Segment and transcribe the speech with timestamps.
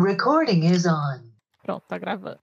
[0.00, 1.20] Recording is on.
[1.62, 2.38] Pronto, tá gravando.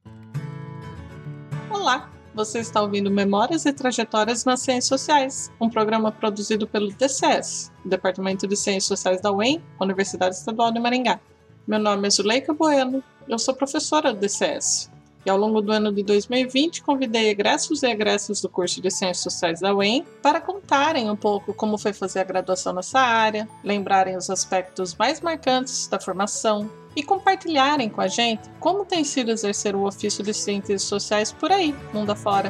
[1.72, 7.72] Olá, você está ouvindo Memórias e Trajetórias nas Ciências Sociais, um programa produzido pelo DCS,
[7.84, 11.20] Departamento de Ciências Sociais da UEM, Universidade Estadual de Maringá.
[11.68, 14.92] Meu nome é Zuleika Bueno, eu sou professora do DCS.
[15.28, 19.24] E ao longo do ano de 2020, convidei egressos e egressas do curso de Ciências
[19.24, 24.16] Sociais da UEM para contarem um pouco como foi fazer a graduação nessa área, lembrarem
[24.16, 29.76] os aspectos mais marcantes da formação e compartilharem com a gente como tem sido exercer
[29.76, 32.50] o ofício de ciências sociais por aí, mundo afora.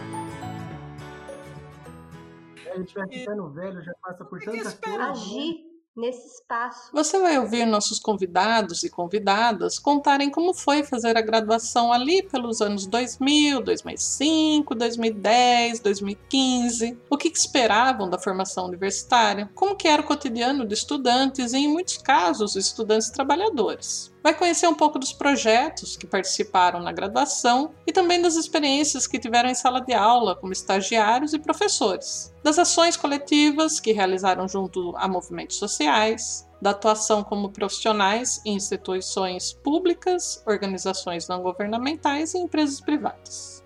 [2.72, 5.04] A gente vai ficando velho, já passa por tanta coisa.
[5.10, 5.67] Agir
[5.98, 6.92] nesse espaço.
[6.94, 12.62] Você vai ouvir nossos convidados e convidadas contarem como foi fazer a graduação ali pelos
[12.62, 20.06] anos 2000, 2005, 2010, 2015, o que esperavam da formação universitária, como que era o
[20.06, 24.16] cotidiano de estudantes e, em muitos casos, estudantes trabalhadores.
[24.24, 29.20] Vai conhecer um pouco dos projetos que participaram na graduação e também das experiências que
[29.20, 34.94] tiveram em sala de aula como estagiários e professores, das ações coletivas que realizaram junto
[34.98, 42.82] a movimentos sociais, da atuação como profissionais em instituições públicas, organizações não governamentais e empresas
[42.82, 43.64] privadas.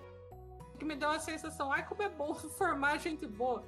[0.78, 3.64] Que me deu a sensação, ai como é bom formar gente boa.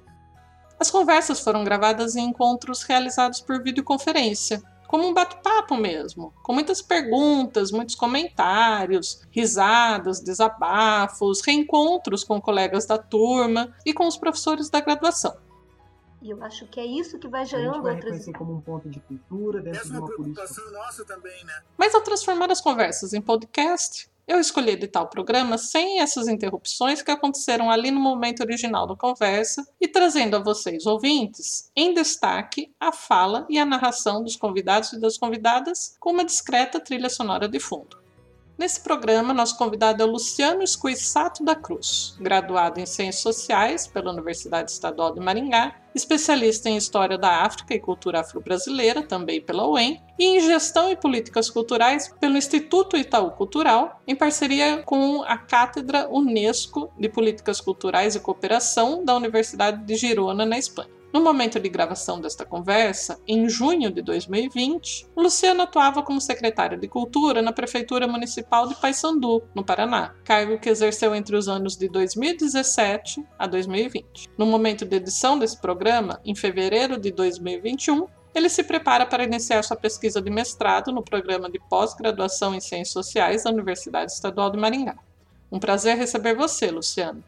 [0.79, 6.81] As conversas foram gravadas em encontros realizados por videoconferência, como um bate-papo mesmo, com muitas
[6.81, 14.79] perguntas, muitos comentários, risadas, desabafos, reencontros com colegas da turma e com os professores da
[14.79, 15.35] graduação.
[16.21, 18.25] E eu acho que é isso que vai A gente gerando vai outras.
[18.35, 20.41] como um ponto de cultura dentro Essa de é uma política.
[20.41, 21.53] preocupação nossa também, né?
[21.77, 27.01] Mas ao transformar as conversas em podcast, eu escolhi editar o programa sem essas interrupções
[27.01, 32.73] que aconteceram ali no momento original da conversa e trazendo a vocês, ouvintes, em destaque
[32.79, 37.47] a fala e a narração dos convidados e das convidadas com uma discreta trilha sonora
[37.47, 38.04] de fundo.
[38.57, 44.13] Nesse programa, nosso convidado é o Luciano Escuissato da Cruz, graduado em Ciências Sociais pela
[44.13, 50.01] Universidade Estadual de Maringá, especialista em História da África e Cultura Afro-Brasileira, também pela UEM,
[50.17, 56.07] e em Gestão e Políticas Culturais pelo Instituto Itaú Cultural, em parceria com a Cátedra
[56.09, 60.94] Unesco de Políticas Culturais e Cooperação da Universidade de Girona, na Espanha.
[61.15, 66.77] No momento de gravação desta conversa, em junho de 2020, o Luciano atuava como secretário
[66.77, 71.77] de Cultura na Prefeitura Municipal de Paysandu, no Paraná, cargo que exerceu entre os anos
[71.77, 74.29] de 2017 a 2020.
[74.37, 79.63] No momento de edição desse programa, em fevereiro de 2021, ele se prepara para iniciar
[79.63, 84.57] sua pesquisa de mestrado no programa de pós-graduação em Ciências Sociais da Universidade Estadual de
[84.57, 84.97] Maringá.
[85.49, 87.23] Um prazer receber você, Luciano.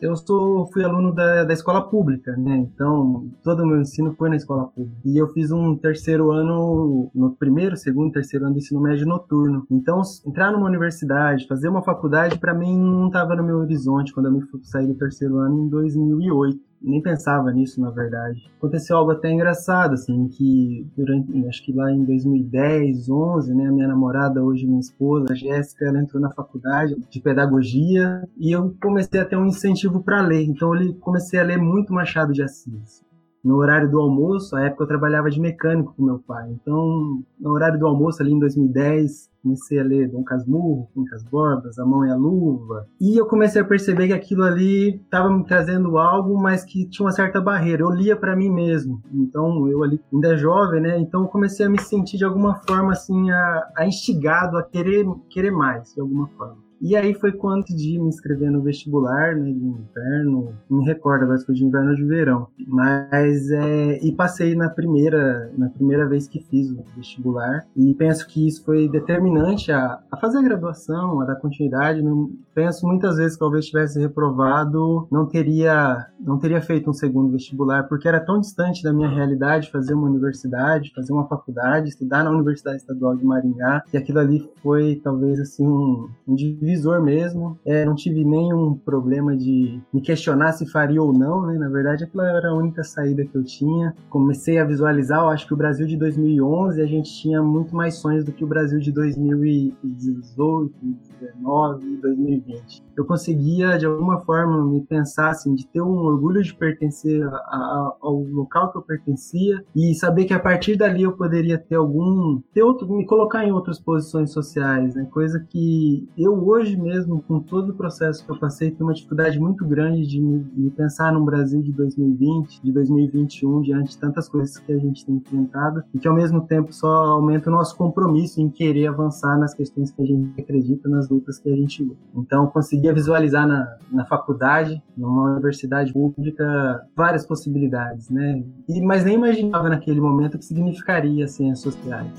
[0.00, 2.56] Eu sou, fui aluno da, da escola pública, né?
[2.56, 4.96] Então, todo o meu ensino foi na escola pública.
[5.04, 9.66] E eu fiz um terceiro ano, no primeiro, segundo, terceiro ano do ensino médio noturno.
[9.70, 14.26] Então, entrar numa universidade, fazer uma faculdade, para mim não estava no meu horizonte quando
[14.26, 18.50] eu me sair do terceiro ano em 2008 nem pensava nisso, na verdade.
[18.58, 23.72] Aconteceu algo até engraçado, assim, que durante, acho que lá em 2010, 11, né, a
[23.72, 28.74] minha namorada, hoje minha esposa, a Jéssica, ela entrou na faculdade de pedagogia e eu
[28.82, 30.44] comecei a ter um incentivo para ler.
[30.44, 33.02] Então eu comecei a ler muito Machado de Assis.
[33.42, 36.50] No horário do almoço, a época eu trabalhava de mecânico com meu pai.
[36.50, 41.78] Então, no horário do almoço ali em 2010, comecei a ler Dom Casmurro, Quincas Borbas,
[41.78, 42.86] A Mão e a Luva.
[43.00, 47.06] E eu comecei a perceber que aquilo ali estava me trazendo algo, mas que tinha
[47.06, 47.82] uma certa barreira.
[47.82, 49.02] Eu lia para mim mesmo.
[49.12, 50.98] Então, eu ali ainda jovem, né?
[50.98, 55.06] Então, eu comecei a me sentir de alguma forma assim, a, a instigado a querer,
[55.30, 56.69] querer mais, de alguma forma.
[56.80, 61.38] E aí foi quando decidi me inscrever no vestibular, né, de inverno, me recordo agora
[61.38, 66.26] foi de inverno ou de verão, mas é, e passei na primeira, na primeira vez
[66.26, 71.20] que fiz o vestibular, e penso que isso foi determinante a, a fazer a graduação,
[71.20, 76.60] a dar continuidade, não, penso muitas vezes que talvez tivesse reprovado, não teria, não teria
[76.60, 81.12] feito um segundo vestibular, porque era tão distante da minha realidade fazer uma universidade, fazer
[81.12, 86.08] uma faculdade, estudar na Universidade Estadual de Maringá, que aquilo ali foi talvez assim um,
[86.26, 86.34] um
[86.70, 87.58] divisor mesmo.
[87.64, 91.58] É, não tive nenhum problema de me questionar se faria ou não, né?
[91.58, 93.94] Na verdade, aquela era a única saída que eu tinha.
[94.08, 97.94] Comecei a visualizar, eu acho que o Brasil de 2011 a gente tinha muito mais
[97.96, 100.74] sonhos do que o Brasil de 2018,
[101.20, 102.82] 2019 e 2020.
[102.96, 107.36] Eu conseguia, de alguma forma, me pensar, assim, de ter um orgulho de pertencer a,
[107.36, 111.76] a, ao local que eu pertencia e saber que a partir dali eu poderia ter
[111.76, 115.06] algum, ter outro, me colocar em outras posições sociais, né?
[115.10, 118.92] Coisa que eu hoje hoje mesmo, com todo o processo que eu passei, tenho uma
[118.92, 124.28] dificuldade muito grande de me, pensar num Brasil de 2020, de 2021, diante de tantas
[124.28, 127.76] coisas que a gente tem enfrentado e que ao mesmo tempo só aumenta o nosso
[127.76, 131.82] compromisso em querer avançar nas questões que a gente acredita, nas lutas que a gente
[131.82, 132.00] luta.
[132.14, 138.44] Então, conseguia visualizar na, na faculdade, numa universidade pública, várias possibilidades, né?
[138.68, 142.12] E, mas nem imaginava naquele momento o que significaria ciências sociais.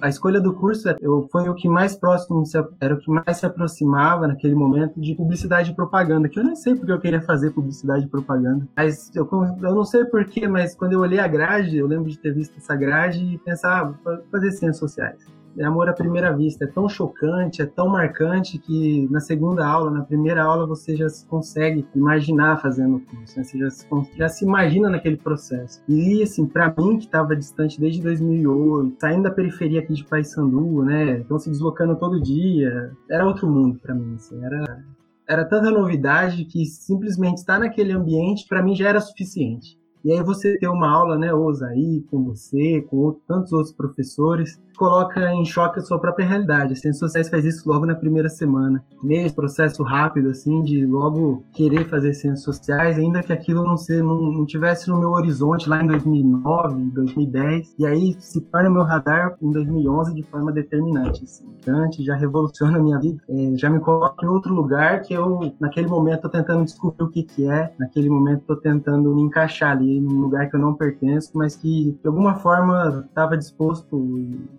[0.00, 0.88] A escolha do curso
[1.30, 2.42] foi o que mais próximo,
[2.80, 6.56] era o que mais se aproximava naquele momento de publicidade e propaganda, que eu nem
[6.56, 9.28] sei porque eu queria fazer publicidade e propaganda, mas eu,
[9.62, 12.56] eu não sei porquê, mas quando eu olhei a grade, eu lembro de ter visto
[12.56, 16.64] essa grade e pensar, ah, fazer ciências sociais é amor à primeira vista.
[16.64, 21.08] É tão chocante, é tão marcante que na segunda aula, na primeira aula, você já
[21.08, 23.44] se consegue imaginar fazendo o curso, né?
[23.44, 23.86] você já se,
[24.16, 25.82] já se imagina naquele processo.
[25.88, 30.82] E assim, para mim que estava distante desde 2008, saindo da periferia aqui de Paysandu,
[30.84, 34.82] né, então se deslocando todo dia, era outro mundo para mim, assim, era
[35.30, 39.78] era tanta novidade que simplesmente estar naquele ambiente para mim já era suficiente.
[40.02, 45.30] E aí você ter uma aula, né, Osaí, com você, com tantos outros professores, coloca
[45.34, 46.72] em choque a sua própria realidade.
[46.72, 48.82] As ciências sociais faz isso logo na primeira semana.
[49.02, 54.02] Meio processo rápido, assim, de logo querer fazer ciências sociais, ainda que aquilo não, ser,
[54.02, 57.74] não, não tivesse no meu horizonte lá em 2009, 2010.
[57.78, 61.24] E aí se torna meu radar em 2011 de forma determinante.
[61.24, 61.44] Assim.
[61.68, 63.20] Antes, já revoluciona a minha vida.
[63.28, 67.10] É, já me coloca em outro lugar que eu, naquele momento, tô tentando descobrir o
[67.10, 67.70] que que é.
[67.78, 71.98] Naquele momento, tô tentando me encaixar ali num lugar que eu não pertenço, mas que,
[72.00, 73.96] de alguma forma, estava disposto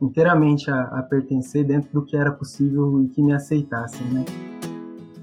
[0.02, 4.26] inteiramente a, a, pertencer dentro do que era possível e que me aceitassem, né?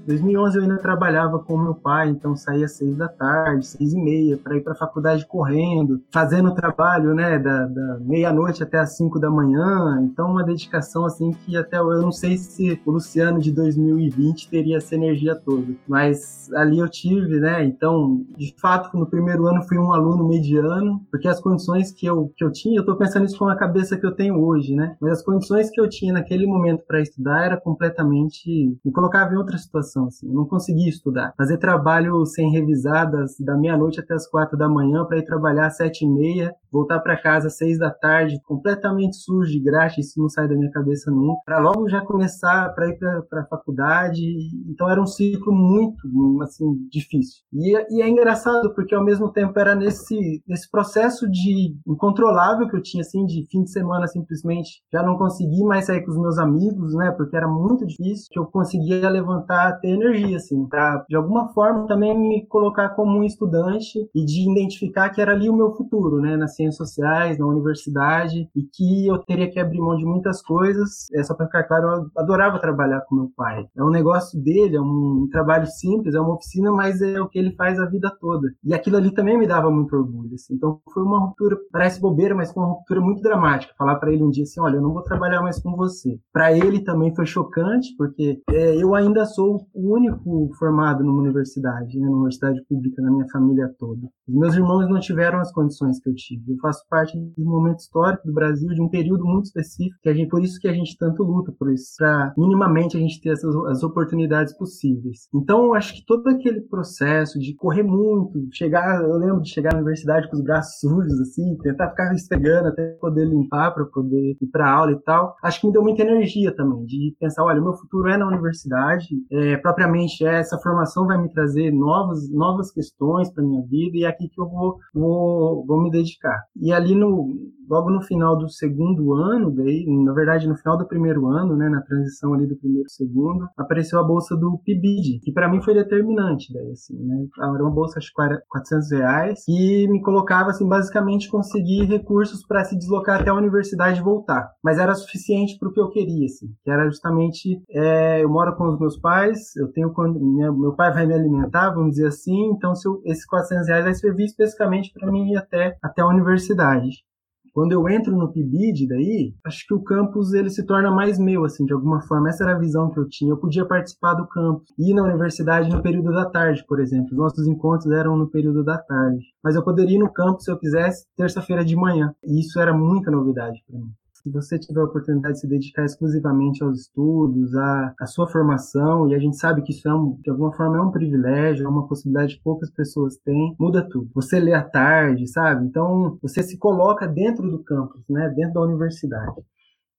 [0.09, 4.01] 2011 eu ainda trabalhava com meu pai, então saía às seis da tarde, seis e
[4.01, 8.97] meia, para ir para a faculdade correndo, fazendo trabalho, né, da, da meia-noite até as
[8.97, 10.01] cinco da manhã.
[10.01, 14.77] Então uma dedicação assim que até eu não sei se o Luciano de 2020 teria
[14.77, 17.63] essa energia toda, mas ali eu tive, né?
[17.63, 22.33] Então, de fato, no primeiro ano fui um aluno mediano, porque as condições que eu
[22.35, 24.95] que eu tinha, eu estou pensando isso com a cabeça que eu tenho hoje, né?
[24.99, 29.37] Mas as condições que eu tinha naquele momento para estudar era completamente me colocava em
[29.37, 30.27] outra situação assim.
[30.27, 31.33] Eu não conseguia estudar.
[31.37, 35.67] Fazer trabalho sem revisar das, da meia-noite até as quatro da manhã para ir trabalhar
[35.67, 39.99] às sete e meia, voltar para casa às seis da tarde, completamente sujo de graxa,
[39.99, 41.41] isso não sai da minha cabeça nunca.
[41.45, 44.21] Para logo já começar para ir para a faculdade.
[44.69, 46.07] Então era um ciclo muito,
[46.41, 47.43] assim, difícil.
[47.53, 52.75] E, e, é engraçado porque ao mesmo tempo era nesse, nesse processo de incontrolável que
[52.75, 56.17] eu tinha, assim, de fim de semana simplesmente já não consegui mais sair com os
[56.17, 57.11] meus amigos, né?
[57.11, 61.87] Porque era muito difícil, que eu conseguia levantar ter energia, assim, para de alguma forma
[61.87, 66.19] também me colocar como um estudante e de identificar que era ali o meu futuro,
[66.21, 70.41] né, nas ciências sociais, na universidade, e que eu teria que abrir mão de muitas
[70.41, 71.07] coisas.
[71.13, 73.65] É só para ficar claro, eu adorava trabalhar com meu pai.
[73.75, 77.39] É um negócio dele, é um trabalho simples, é uma oficina, mas é o que
[77.39, 78.47] ele faz a vida toda.
[78.63, 80.55] E aquilo ali também me dava muito orgulho, assim.
[80.55, 83.73] Então foi uma ruptura, parece bobeira, mas foi uma ruptura muito dramática.
[83.77, 86.19] Falar para ele um dia assim, olha, eu não vou trabalhar mais com você.
[86.31, 91.99] Para ele também foi chocante, porque é, eu ainda sou o único formado numa universidade,
[91.99, 94.01] né, numa universidade pública na minha família toda.
[94.27, 96.53] Os meus irmãos não tiveram as condições que eu tive.
[96.53, 100.09] Eu faço parte de um momento histórico do Brasil, de um período muito específico, que
[100.09, 103.21] a gente, por isso que a gente tanto luta por isso, para minimamente a gente
[103.21, 105.27] ter essas as oportunidades possíveis.
[105.33, 109.73] Então, eu acho que todo aquele processo de correr muito, chegar, eu lembro de chegar
[109.73, 114.37] na universidade com os braços sujos assim, tentar ficar esfregando até poder limpar para poder
[114.41, 117.61] ir para aula e tal, acho que me deu muita energia também de pensar, olha,
[117.61, 122.71] o meu futuro é na universidade, é, propriamente essa formação vai me trazer novas, novas
[122.71, 126.43] questões para minha vida e é aqui que eu vou, vou, vou me dedicar.
[126.55, 127.27] E ali no,
[127.69, 131.69] logo no final do segundo ano, daí, na verdade no final do primeiro ano, né,
[131.69, 135.73] na transição ali do primeiro segundo, apareceu a bolsa do PIBID, que para mim foi
[135.73, 141.29] determinante, daí, assim, né, era uma bolsa de 400 reais e me colocava, assim, basicamente
[141.29, 145.73] conseguir recursos para se deslocar até a universidade e voltar, mas era suficiente para o
[145.73, 149.71] que eu queria, assim, que era justamente, é, eu moro com os meus pais, eu
[149.71, 153.67] tenho, minha, meu pai vai me alimentar, vamos dizer assim, então se eu, esses 400
[153.67, 157.08] reais vai servir especificamente para mim ir até, até a universidade.
[157.53, 161.45] Quando eu entro no PIBID daí, acho que o campus ele se torna mais meu,
[161.45, 162.29] assim, de alguma forma.
[162.29, 163.31] Essa era a visão que eu tinha.
[163.31, 164.67] Eu podia participar do campus.
[164.77, 167.11] Ir na universidade no período da tarde, por exemplo.
[167.11, 169.25] Os nossos encontros eram no período da tarde.
[169.43, 172.13] Mas eu poderia ir no campus se eu quisesse, terça-feira de manhã.
[172.23, 175.85] E isso era muita novidade para mim se você tiver a oportunidade de se dedicar
[175.85, 180.19] exclusivamente aos estudos, à, à sua formação, e a gente sabe que isso é um,
[180.21, 184.09] de alguma forma é um privilégio, é uma possibilidade que poucas pessoas têm, muda tudo.
[184.13, 185.65] Você lê à tarde, sabe?
[185.65, 188.29] Então, você se coloca dentro do campus, né?
[188.29, 189.41] Dentro da universidade.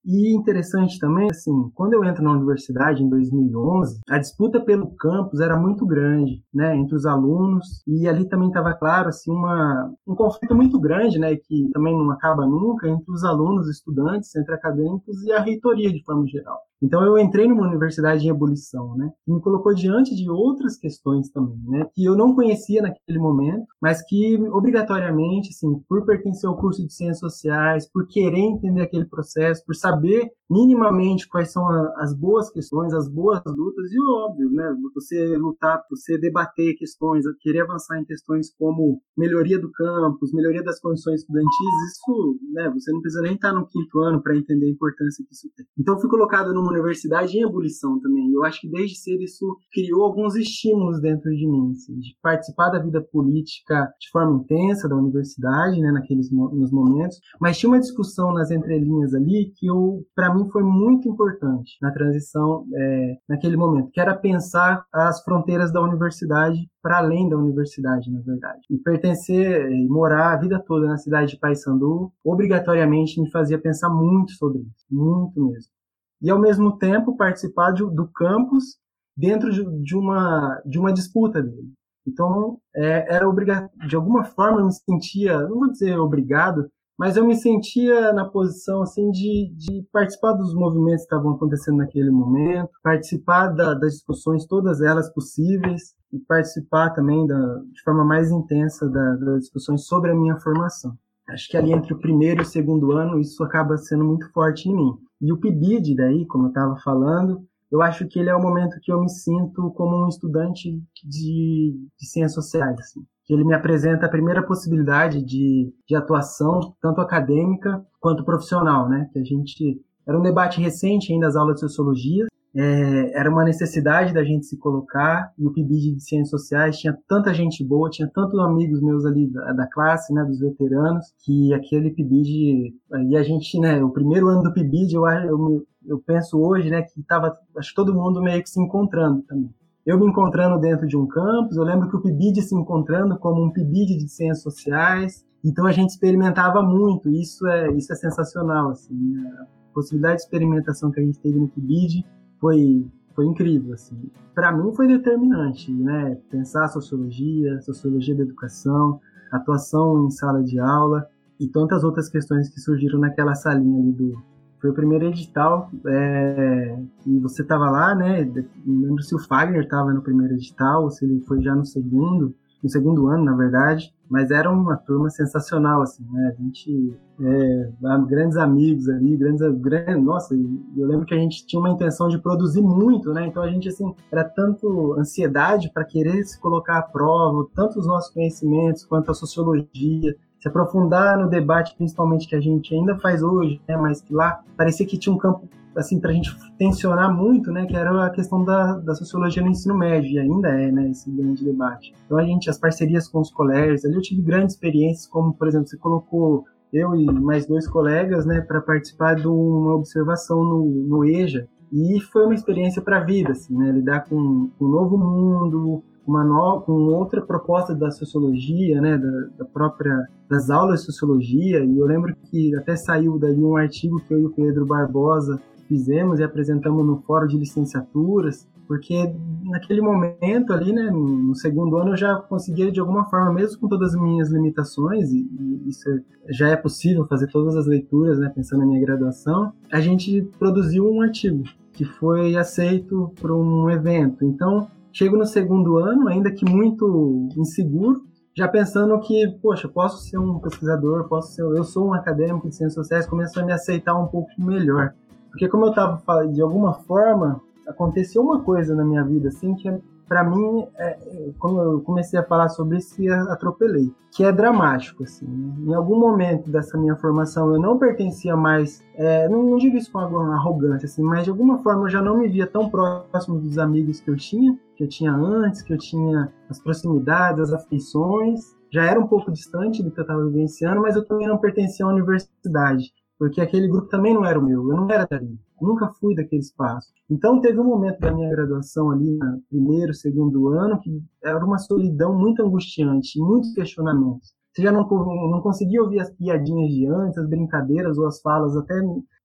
[0.05, 5.41] E interessante também, assim, quando eu entro na universidade em 2011, a disputa pelo campus
[5.41, 10.15] era muito grande, né, entre os alunos, e ali também estava claro, assim, uma, um
[10.15, 15.23] conflito muito grande, né, que também não acaba nunca, entre os alunos, estudantes, entre acadêmicos
[15.23, 16.59] e a reitoria de forma geral.
[16.83, 19.11] Então eu entrei numa universidade em ebulição, né?
[19.27, 21.87] Me colocou diante de outras questões também, né?
[21.95, 26.93] Que eu não conhecia naquele momento, mas que obrigatoriamente, assim, por pertencer ao curso de
[26.93, 31.65] ciências sociais, por querer entender aquele processo, por saber minimamente quais são
[31.97, 34.77] as boas questões, as boas lutas e óbvio, né?
[34.95, 40.81] Você lutar, você debater questões, querer avançar em questões como melhoria do campus, melhoria das
[40.81, 41.49] condições estudantis,
[41.89, 42.69] isso, né?
[42.71, 45.65] Você não precisa nem estar no quinto ano para entender a importância que isso tem.
[45.79, 48.33] Então eu fui colocado numa universidade em ebulição também.
[48.33, 52.71] Eu acho que desde cedo isso criou alguns estímulos dentro de mim, assim, de participar
[52.71, 57.19] da vida política de forma intensa da universidade, né, naqueles nos momentos.
[57.41, 59.67] Mas tinha uma discussão nas entrelinhas ali que
[60.15, 65.73] para mim foi muito importante na transição é, naquele momento, que era pensar as fronteiras
[65.73, 68.61] da universidade para além da universidade, na verdade.
[68.71, 73.91] E pertencer e morar a vida toda na cidade de Paysandu obrigatoriamente me fazia pensar
[73.91, 75.81] muito sobre isso, muito mesmo
[76.21, 78.77] e ao mesmo tempo participar de, do campus
[79.17, 81.73] dentro de, de, uma de uma disputa dele.
[82.07, 86.71] Então é, era obrigado de alguma forma eu me sentia não vou dizer obrigado
[87.01, 91.79] mas eu me sentia na posição assim de, de participar dos movimentos que estavam acontecendo
[91.79, 98.05] naquele momento, participar da, das discussões todas elas possíveis e participar também da, de forma
[98.05, 100.95] mais intensa da, das discussões sobre a minha formação.
[101.27, 104.69] Acho que ali entre o primeiro e o segundo ano isso acaba sendo muito forte
[104.69, 104.93] em mim.
[105.23, 108.79] E o PIBID daí, como eu estava falando, eu acho que ele é o momento
[108.83, 110.71] que eu me sinto como um estudante
[111.03, 112.79] de, de ciências sociais.
[112.79, 113.01] Assim.
[113.33, 119.09] Ele me apresenta a primeira possibilidade de, de atuação, tanto acadêmica quanto profissional, né?
[119.13, 123.45] Que a gente era um debate recente ainda das aulas de sociologia, é, era uma
[123.45, 127.89] necessidade da gente se colocar, e o PIBID de Ciências Sociais tinha tanta gente boa,
[127.89, 132.75] tinha tantos amigos meus ali da, da classe, né, dos veteranos, que aquele PIBID,
[133.09, 136.83] e a gente, né, o primeiro ano do PIBID, eu, eu, eu penso hoje, né,
[136.83, 139.55] que tava, acho todo mundo meio que se encontrando também.
[139.91, 143.45] Eu me encontrando dentro de um campus, eu lembro que o PIBID se encontrando como
[143.45, 148.71] um PIBID de Ciências Sociais, então a gente experimentava muito, isso é, isso é sensacional,
[148.71, 152.07] assim, a possibilidade de experimentação que a gente teve no PIBID,
[152.41, 154.01] foi foi incrível assim.
[154.33, 156.17] Para mim foi determinante, né?
[156.31, 159.01] Pensar sociologia, sociologia da educação,
[159.33, 161.05] atuação em sala de aula
[161.41, 164.23] e tantas outras questões que surgiram naquela salinha ali do
[164.61, 168.25] foi o primeiro edital é, e você estava lá, né?
[168.65, 171.65] Não lembro se o Fagner estava no primeiro edital ou se ele foi já no
[171.65, 176.35] segundo no segundo ano, na verdade, mas era uma turma sensacional, assim, né?
[176.37, 177.71] A gente, é,
[178.07, 182.19] grandes amigos ali, grandes, grandes, nossa, eu lembro que a gente tinha uma intenção de
[182.19, 183.27] produzir muito, né?
[183.27, 187.87] Então a gente, assim, era tanto ansiedade para querer se colocar à prova, tanto os
[187.87, 193.23] nossos conhecimentos quanto a sociologia, se aprofundar no debate, principalmente que a gente ainda faz
[193.23, 193.77] hoje, né?
[193.77, 197.65] Mas que lá parecia que tinha um campo assim, para a gente tensionar muito, né,
[197.67, 201.11] que era a questão da, da sociologia no ensino médio, e ainda é, né, esse
[201.11, 201.95] grande debate.
[202.05, 205.47] Então a gente, as parcerias com os colégios, ali eu tive grandes experiências, como, por
[205.47, 210.65] exemplo, você colocou eu e mais dois colegas, né, para participar de uma observação no,
[210.65, 214.69] no EJA, e foi uma experiência para a vida, assim, né, lidar com, com um
[214.69, 220.81] novo mundo, uma nova, com outra proposta da sociologia, né, da, da, própria das aulas
[220.81, 221.65] de sociologia.
[221.65, 225.41] E eu lembro que até saiu dali um artigo que eu e o Pedro Barbosa
[225.69, 229.15] fizemos e apresentamos no fórum de licenciaturas, porque
[229.45, 233.69] naquele momento ali, né, no segundo ano eu já conseguia de alguma forma, mesmo com
[233.69, 235.89] todas as minhas limitações, e, e isso
[236.29, 240.89] já é possível fazer todas as leituras, né, pensando na minha graduação, a gente produziu
[240.89, 244.25] um artigo que foi aceito para um evento.
[244.25, 248.03] Então, chego no segundo ano, ainda que muito inseguro,
[248.37, 252.55] já pensando que, poxa, posso ser um pesquisador, posso ser, eu sou um acadêmico de
[252.55, 254.95] ciências sociais, começo a me aceitar um pouco melhor.
[255.31, 259.55] Porque como eu tava falando, de alguma forma, aconteceu uma coisa na minha vida, assim,
[259.55, 259.69] que
[260.11, 262.97] para mim, é, é, eu comecei a falar sobre isso,
[263.29, 263.95] atropelei.
[264.11, 265.25] Que é dramático, assim.
[265.25, 265.71] Né?
[265.71, 269.93] Em algum momento dessa minha formação, eu não pertencia mais, é, não, não digo isso
[269.93, 273.57] com arrogância, assim, mas de alguma forma eu já não me via tão próximo dos
[273.57, 278.41] amigos que eu tinha, que eu tinha antes, que eu tinha as proximidades, as afeições.
[278.73, 281.87] Já era um pouco distante do que eu estava vivenciando, mas eu também não pertencia
[281.87, 285.89] à universidade porque aquele grupo também não era o meu, eu não era dali, nunca
[286.01, 286.89] fui daquele espaço.
[287.09, 291.59] Então teve um momento da minha graduação ali, no primeiro, segundo ano, que era uma
[291.59, 294.33] solidão muito angustiante, muitos questionamentos.
[294.53, 298.57] Você já não, não conseguia ouvir as piadinhas de antes, as brincadeiras ou as falas,
[298.57, 298.75] até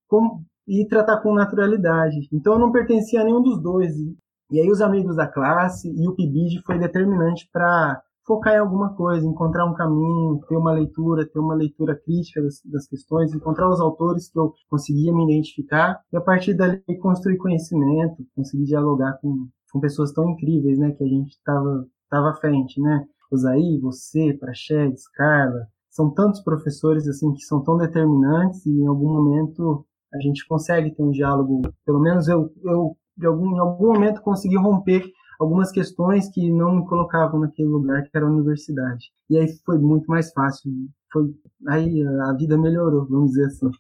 [0.07, 2.27] como e tratar com naturalidade.
[2.31, 3.95] Então eu não pertencia a nenhum dos dois.
[4.51, 8.95] E aí os amigos da classe e o PIBID foi determinante para focar em alguma
[8.95, 13.69] coisa, encontrar um caminho, ter uma leitura, ter uma leitura crítica das, das, questões, encontrar
[13.69, 19.19] os autores que eu conseguia me identificar e a partir dali construir conhecimento, conseguir dialogar
[19.21, 23.05] com, com pessoas tão incríveis, né, que a gente estava tava à frente, né?
[23.31, 29.11] Osaí, você, Praxedes, Carla, são tantos professores assim que são tão determinantes e em algum
[29.11, 33.93] momento a gente consegue ter um diálogo, pelo menos eu, eu de algum, em algum
[33.93, 35.03] momento consegui romper
[35.39, 39.11] algumas questões que não me colocavam naquele lugar que era a universidade.
[39.29, 40.71] E aí foi muito mais fácil.
[41.11, 41.33] Foi
[41.67, 43.71] aí a vida melhorou, vamos dizer assim.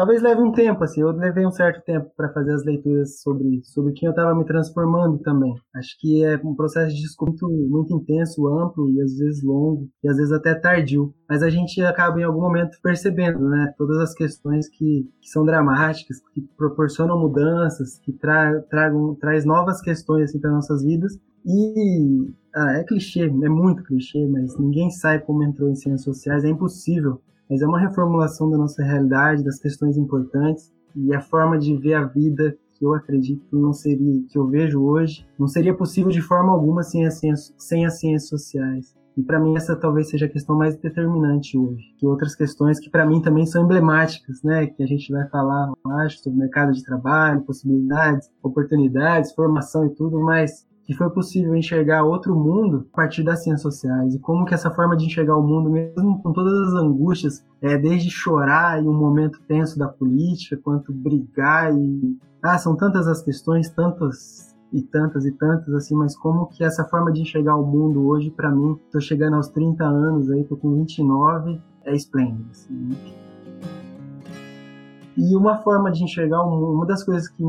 [0.00, 3.60] Talvez leve um tempo, assim, eu levei um certo tempo para fazer as leituras sobre,
[3.64, 5.54] sobre quem eu estava me transformando também.
[5.76, 10.08] Acho que é um processo de descoberta muito, intenso, amplo e às vezes longo, e
[10.08, 11.12] às vezes até tardio.
[11.28, 15.44] Mas a gente acaba em algum momento percebendo, né, todas as questões que, que são
[15.44, 21.12] dramáticas, que proporcionam mudanças, que tra tragam, traz novas questões assim, para nossas vidas.
[21.44, 22.26] E
[22.56, 26.48] ah, é clichê, é muito clichê, mas ninguém sabe como entrou em ciências sociais, é
[26.48, 31.76] impossível mas é uma reformulação da nossa realidade, das questões importantes e a forma de
[31.76, 35.74] ver a vida que eu acredito que não seria, que eu vejo hoje, não seria
[35.74, 38.94] possível de forma alguma sem as ciências, sem as ciências sociais.
[39.16, 42.88] E para mim essa talvez seja a questão mais determinante hoje, que outras questões que
[42.88, 45.70] para mim também são emblemáticas, né, que a gente vai falar,
[46.04, 52.02] acho, sobre mercado de trabalho, possibilidades, oportunidades, formação e tudo, mas que foi possível enxergar
[52.02, 55.42] outro mundo a partir das ciências sociais e como que essa forma de enxergar o
[55.42, 60.56] mundo, mesmo com todas as angústias, é, desde chorar em um momento tenso da política,
[60.56, 62.18] quanto brigar e...
[62.42, 66.84] Ah, são tantas as questões, tantas e tantas e tantas, assim, mas como que essa
[66.84, 70.56] forma de enxergar o mundo hoje, para mim, tô chegando aos 30 anos aí, tô
[70.56, 72.96] com 29, é esplêndido, assim.
[75.16, 77.44] E uma forma de enxergar o mundo, uma das coisas que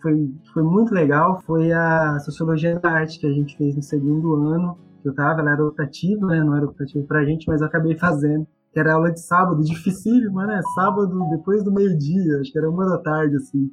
[0.00, 1.40] foi, foi muito legal.
[1.42, 5.40] Foi a Sociologia da Arte que a gente fez no segundo ano, que eu tava,
[5.40, 6.42] ela era optativa, né?
[6.42, 10.60] Não era optativa pra gente, mas acabei fazendo que era aula de sábado, dificílimo, né?
[10.74, 13.70] Sábado, depois do meio-dia, acho que era uma da tarde, assim.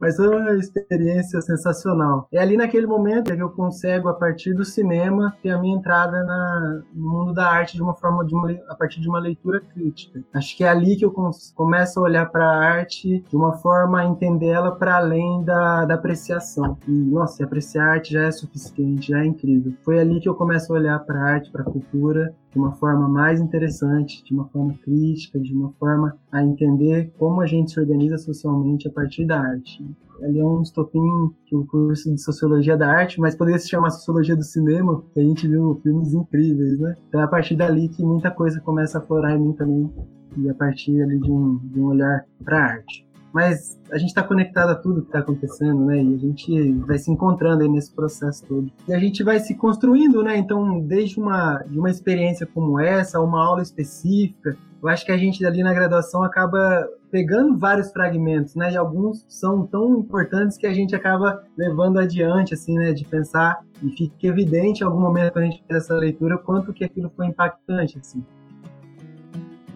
[0.00, 2.26] Mas foi uma experiência sensacional.
[2.32, 6.24] É ali naquele momento que eu consigo, a partir do cinema, ter a minha entrada
[6.24, 9.60] na, no mundo da arte de uma forma, de uma, a partir de uma leitura
[9.60, 10.20] crítica.
[10.34, 11.14] Acho que é ali que eu
[11.54, 15.94] começo a olhar para a arte de uma forma a entendê-la para além da, da
[15.94, 16.76] apreciação.
[16.88, 19.74] E, nossa, apreciar arte já é suficiente, já é incrível.
[19.84, 22.72] Foi ali que eu começo a olhar para a arte, para a cultura, de uma
[22.72, 27.72] forma mais interessante, de uma forma crítica, de uma forma a entender como a gente
[27.72, 29.84] se organiza socialmente a partir da arte.
[30.22, 33.90] Ali é um estopim que o curso de Sociologia da Arte, mas poderia se chamar
[33.90, 36.94] Sociologia do Cinema, que a gente viu filmes incríveis, né?
[37.08, 39.92] Então é a partir dali que muita coisa começa a florar em mim também,
[40.36, 43.04] e a partir ali de um, de um olhar para a arte
[43.34, 46.00] mas a gente está conectado a tudo que está acontecendo, né?
[46.00, 48.70] E a gente vai se encontrando aí nesse processo todo.
[48.86, 50.36] E a gente vai se construindo, né?
[50.36, 55.16] Então, desde uma, de uma experiência como essa, uma aula específica, eu acho que a
[55.16, 58.70] gente ali na graduação acaba pegando vários fragmentos, né?
[58.70, 62.92] E alguns são tão importantes que a gente acaba levando adiante, assim, né?
[62.92, 66.72] De pensar e fica evidente em algum momento quando a gente faz essa leitura quanto
[66.72, 68.24] que aquilo foi impactante, assim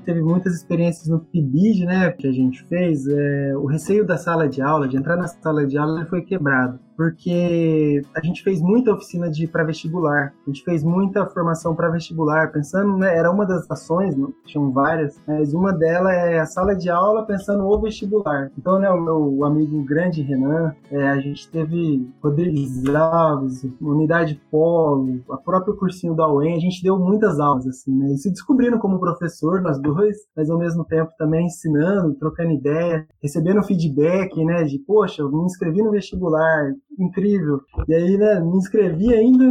[0.08, 4.48] teve muitas experiências no PIBID, né, que a gente fez, é, o receio da sala
[4.48, 8.60] de aula, de entrar na sala de aula, ele foi quebrado porque a gente fez
[8.60, 13.30] muita oficina de para vestibular, a gente fez muita formação para vestibular, pensando, né, era
[13.30, 17.64] uma das ações, não, tinham várias, mas uma delas é a sala de aula pensando
[17.64, 18.50] o vestibular.
[18.58, 25.20] Então, né, o meu amigo grande Renan, é, a gente teve Rodrigues Alves, Unidade Polo,
[25.30, 28.76] a própria cursinho da UEM, a gente deu muitas aulas, assim, né, e se descobrindo
[28.80, 34.64] como professor, nós dois, mas ao mesmo tempo também ensinando, trocando ideia, recebendo feedback, né,
[34.64, 37.60] de, poxa, eu me inscrevi no vestibular, incrível.
[37.86, 39.44] E aí, né, me inscrevi ainda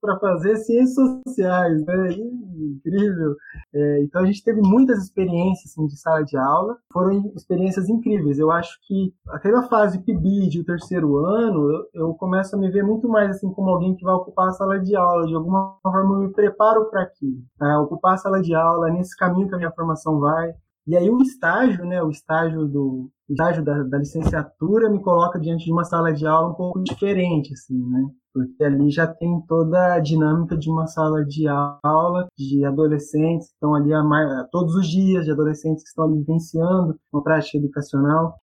[0.00, 0.94] para fazer ciências
[1.26, 2.10] sociais, né?
[2.10, 3.36] Incrível.
[3.72, 8.38] É, então a gente teve muitas experiências assim, de sala de aula, foram experiências incríveis.
[8.38, 12.82] Eu acho que aquela fase PIBID, o terceiro ano, eu, eu começo a me ver
[12.82, 15.26] muito mais assim como alguém que vai ocupar a sala de aula.
[15.26, 17.80] De alguma forma eu me preparo para aquilo, tá?
[17.80, 20.54] ocupar a sala de aula, nesse caminho que a minha formação vai.
[20.90, 25.38] E aí o estágio, né, o estágio do o estágio da, da, licenciatura me coloca
[25.38, 28.10] diante de uma sala de aula um pouco diferente, assim, né?
[28.34, 33.54] Porque ali já tem toda a dinâmica de uma sala de aula de adolescentes que
[33.54, 38.34] estão ali a todos os dias, de adolescentes que estão ali vivenciando uma prática educacional.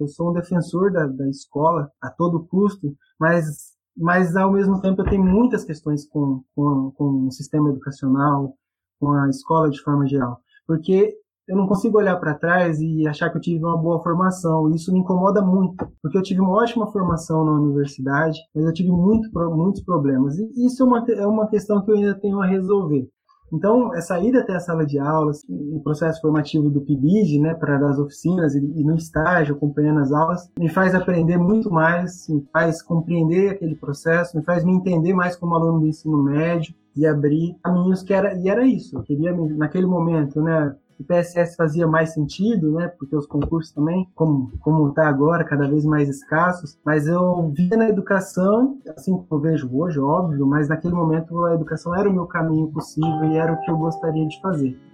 [0.00, 5.02] Eu sou um defensor da, da escola a todo custo, mas mas ao mesmo tempo
[5.02, 8.56] eu tenho muitas questões com, com, com o sistema educacional,
[8.98, 10.40] com a escola de forma geral.
[10.66, 14.70] Porque eu não consigo olhar para trás e achar que eu tive uma boa formação.
[14.70, 18.90] Isso me incomoda muito, porque eu tive uma ótima formação na universidade, mas eu tive
[18.90, 20.38] muito, muitos problemas.
[20.38, 23.08] E isso é uma, é uma questão que eu ainda tenho a resolver.
[23.52, 27.76] Então, essa ida até a sala de aulas, o processo formativo do PIBID, né, para
[27.76, 32.42] das oficinas e, e, no estágio, acompanhando as aulas, me faz aprender muito mais, me
[32.50, 37.06] faz compreender aquele processo, me faz me entender mais como aluno do ensino médio e
[37.06, 38.96] abrir caminhos que era e era isso.
[38.96, 42.88] Eu queria naquele momento, né, o PSS fazia mais sentido, né?
[42.88, 46.78] Porque os concursos também, como como está agora, cada vez mais escassos.
[46.84, 51.54] Mas eu via na educação, assim como eu vejo hoje, óbvio, mas naquele momento a
[51.54, 54.91] educação era o meu caminho possível e era o que eu gostaria de fazer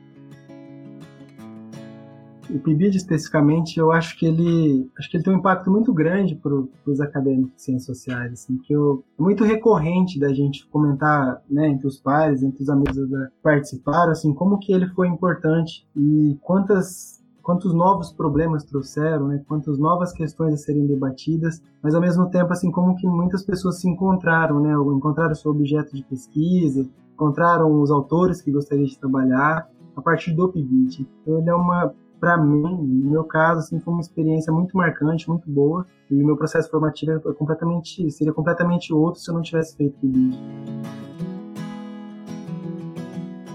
[2.50, 6.34] o PIBID especificamente, eu acho que ele acho que ele tem um impacto muito grande
[6.34, 6.52] para
[6.86, 11.68] os acadêmicos de ciências sociais, assim, que eu, é muito recorrente da gente comentar, né,
[11.68, 16.36] entre os pares, entre os amigos que participaram, assim, como que ele foi importante e
[16.42, 22.28] quantas quantos novos problemas trouxeram, né, quantas novas questões a serem debatidas, mas ao mesmo
[22.28, 27.80] tempo assim como que muitas pessoas se encontraram, né, encontraram seu objeto de pesquisa, encontraram
[27.80, 31.08] os autores que gostariam de trabalhar a partir do PIBID.
[31.22, 35.28] Então ele é uma para mim, no meu caso, assim, foi uma experiência muito marcante,
[35.28, 35.86] muito boa.
[36.10, 39.96] E o meu processo formativo é completamente, seria completamente outro se eu não tivesse feito
[39.96, 40.38] o PIBID.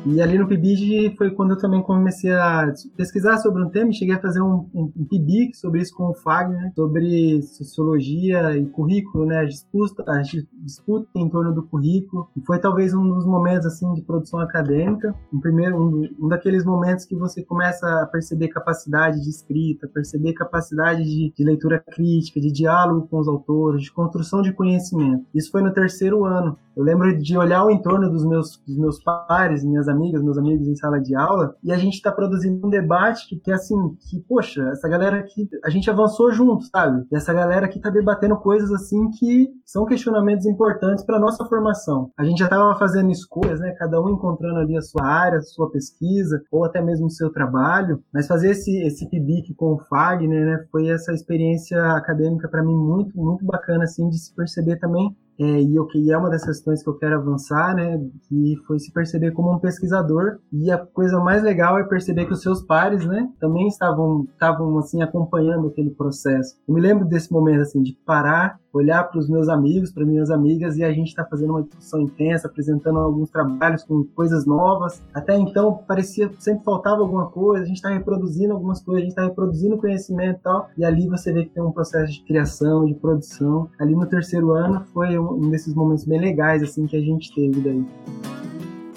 [0.06, 3.94] E ali no PIBID foi quando eu também comecei a pesquisar sobre um tema e
[3.94, 8.66] cheguei a fazer um, um, um PIBIC sobre isso com o Fagner, sobre sociologia e
[8.66, 10.22] currículo, né, a disputa, a
[10.62, 12.28] disputa em torno do currículo.
[12.36, 16.66] E foi talvez um dos momentos assim de produção acadêmica, um primeiro um, um daqueles
[16.66, 22.42] momentos que você começa a perceber capacidade de escrita, perceber capacidade de, de leitura crítica,
[22.42, 25.26] de diálogo com os autores, de construção de conhecimento.
[25.34, 26.58] Isso foi no terceiro ano.
[26.76, 30.68] Eu lembro de olhar o entorno dos meus, dos meus pares, minhas amigas, meus amigos
[30.68, 33.76] em sala de aula, e a gente está produzindo um debate que, que, assim,
[34.10, 37.06] que, poxa, essa galera aqui, a gente avançou junto, sabe?
[37.12, 42.12] E essa galera aqui está debatendo coisas, assim, que são questionamentos importantes para nossa formação.
[42.18, 43.74] A gente já estava fazendo escolhas, né?
[43.78, 47.32] Cada um encontrando ali a sua área, a sua pesquisa, ou até mesmo o seu
[47.32, 50.66] trabalho, mas fazer esse, esse PIBIC com o Fagner, né?
[50.72, 55.62] Foi essa experiência acadêmica para mim muito, muito bacana, assim, de se perceber também é,
[55.62, 58.92] e, eu, e é uma das questões que eu quero avançar, né, que foi se
[58.92, 63.06] perceber como um pesquisador, e a coisa mais legal é perceber que os seus pares,
[63.06, 66.56] né, também estavam, estavam assim, acompanhando aquele processo.
[66.68, 70.32] Eu me lembro desse momento, assim, de parar olhar para os meus amigos, para minhas
[70.32, 75.02] amigas, e a gente está fazendo uma discussão intensa, apresentando alguns trabalhos com coisas novas.
[75.14, 79.12] Até então parecia sempre faltava alguma coisa, a gente está reproduzindo algumas coisas, a gente
[79.12, 82.86] está reproduzindo conhecimento e tal, e ali você vê que tem um processo de criação,
[82.86, 83.70] de produção.
[83.80, 87.62] Ali no terceiro ano foi um desses momentos bem legais assim que a gente teve
[87.62, 88.33] daí.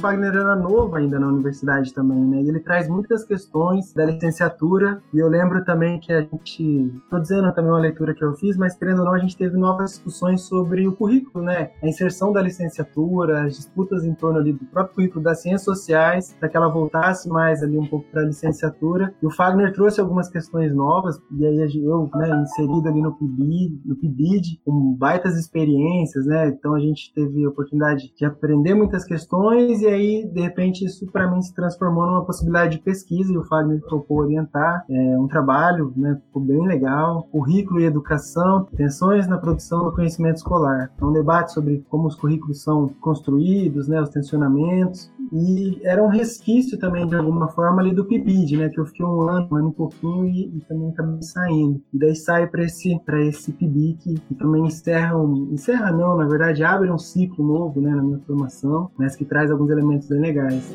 [0.00, 2.42] Wagner era novo ainda na universidade também, né?
[2.42, 5.02] E ele traz muitas questões da licenciatura.
[5.12, 8.56] E eu lembro também que a gente, tô dizendo também uma leitura que eu fiz,
[8.56, 11.70] mas querendo ou não, a gente teve novas discussões sobre o currículo, né?
[11.82, 16.36] A inserção da licenciatura, as disputas em torno ali do próprio currículo das ciências sociais,
[16.38, 19.14] para que ela voltasse mais ali um pouco para a licenciatura.
[19.22, 23.80] E o Fagner trouxe algumas questões novas, e aí eu, né, inserido ali no PIBID,
[23.84, 26.48] no PIBID, com baitas experiências, né?
[26.48, 31.06] Então a gente teve a oportunidade de aprender muitas questões e aí, de repente, isso
[31.10, 35.26] para mim se transformou numa possibilidade de pesquisa e o Fagner topou orientar é, um
[35.26, 40.90] trabalho, né, ficou bem legal, currículo e educação, tensões na produção do conhecimento escolar.
[41.00, 46.08] É um debate sobre como os currículos são construídos, né, os tensionamentos, e era um
[46.08, 49.56] resquício também, de alguma forma, ali do PIBID, né, que eu fiquei um ano, um
[49.56, 51.82] ano e pouquinho e, e também acabei saindo.
[51.92, 56.16] E daí sai para esse, pra esse PIBID que, que também encerra, um, encerra não,
[56.16, 60.08] na verdade, abre um ciclo novo, né, na minha formação, mas que traz alguns elementos
[60.08, 60.74] bem legais.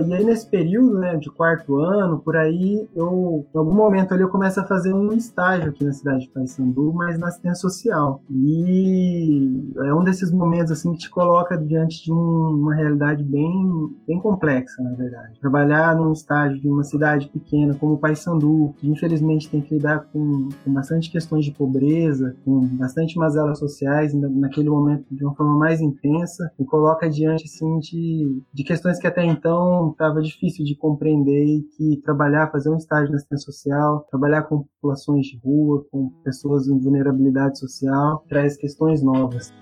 [0.00, 4.22] E aí, nesse período, né, de quarto ano, por aí, eu, em algum momento ali,
[4.22, 8.20] eu começo a fazer um estágio aqui na cidade de Paysandu, mas na assistência social.
[8.30, 13.90] E é um desses momentos, assim, que te coloca diante de um, uma realidade bem,
[14.06, 15.38] bem complexa, na verdade.
[15.40, 20.48] Trabalhar num estágio de uma cidade pequena como Paysandu, que infelizmente tem que lidar com,
[20.64, 25.80] com bastante questões de pobreza, com bastante mazelas sociais, naquele momento de uma forma mais
[25.80, 31.44] intensa, me coloca diante, assim, de, de questões que até então estava difícil de compreender
[31.44, 36.10] e que trabalhar, fazer um estágio na assistência social, trabalhar com populações de rua, com
[36.22, 39.52] pessoas em vulnerabilidade social, traz questões novas.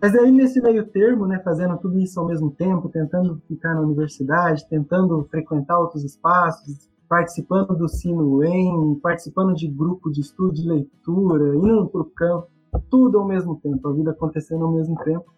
[0.00, 3.80] Mas aí nesse meio termo, né, fazendo tudo isso ao mesmo tempo, tentando ficar na
[3.80, 10.68] universidade, tentando frequentar outros espaços, participando do Sino UEM, participando de grupo de estudo de
[10.68, 12.48] leitura, indo para o campo,
[12.90, 15.34] tudo ao mesmo tempo, a vida acontecendo ao mesmo tempo.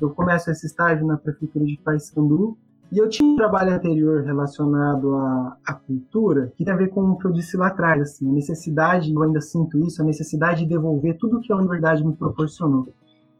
[0.00, 2.58] Eu começo esse estágio na prefeitura de Paysandu
[2.90, 7.02] E eu tinha um trabalho anterior relacionado à, à, cultura, que tem a ver com
[7.02, 10.60] o que eu disse lá atrás, assim, a necessidade, eu ainda sinto isso, a necessidade
[10.60, 12.88] de devolver tudo que a universidade me proporcionou.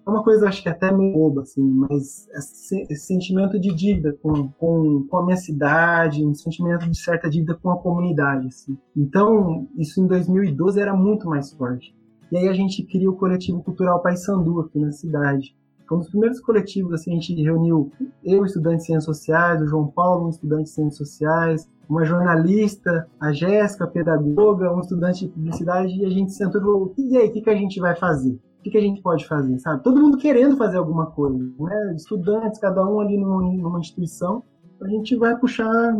[0.04, 4.48] É uma coisa, acho que até meio boba, assim, mas esse, sentimento de dívida com,
[4.50, 8.76] com, com, a minha cidade, um sentimento de certa dívida com a comunidade, assim.
[8.96, 11.94] Então, isso em 2012 era muito mais forte.
[12.30, 15.54] E aí a gente cria o coletivo cultural Paysandu aqui na cidade
[15.86, 17.92] foi um dos primeiros coletivos, assim, a gente reuniu
[18.24, 23.08] eu, estudante de Ciências Sociais, o João Paulo, um estudante de Ciências Sociais, uma jornalista,
[23.20, 27.28] a Jéssica, pedagoga, um estudante de publicidade, e a gente sentou e falou, e aí,
[27.28, 28.32] o que, que a gente vai fazer?
[28.58, 29.84] O que, a gente pode fazer, sabe?
[29.84, 31.94] Todo mundo querendo fazer alguma coisa, né?
[31.94, 34.42] Estudantes, cada um ali numa, numa instituição,
[34.80, 35.94] a gente vai puxar,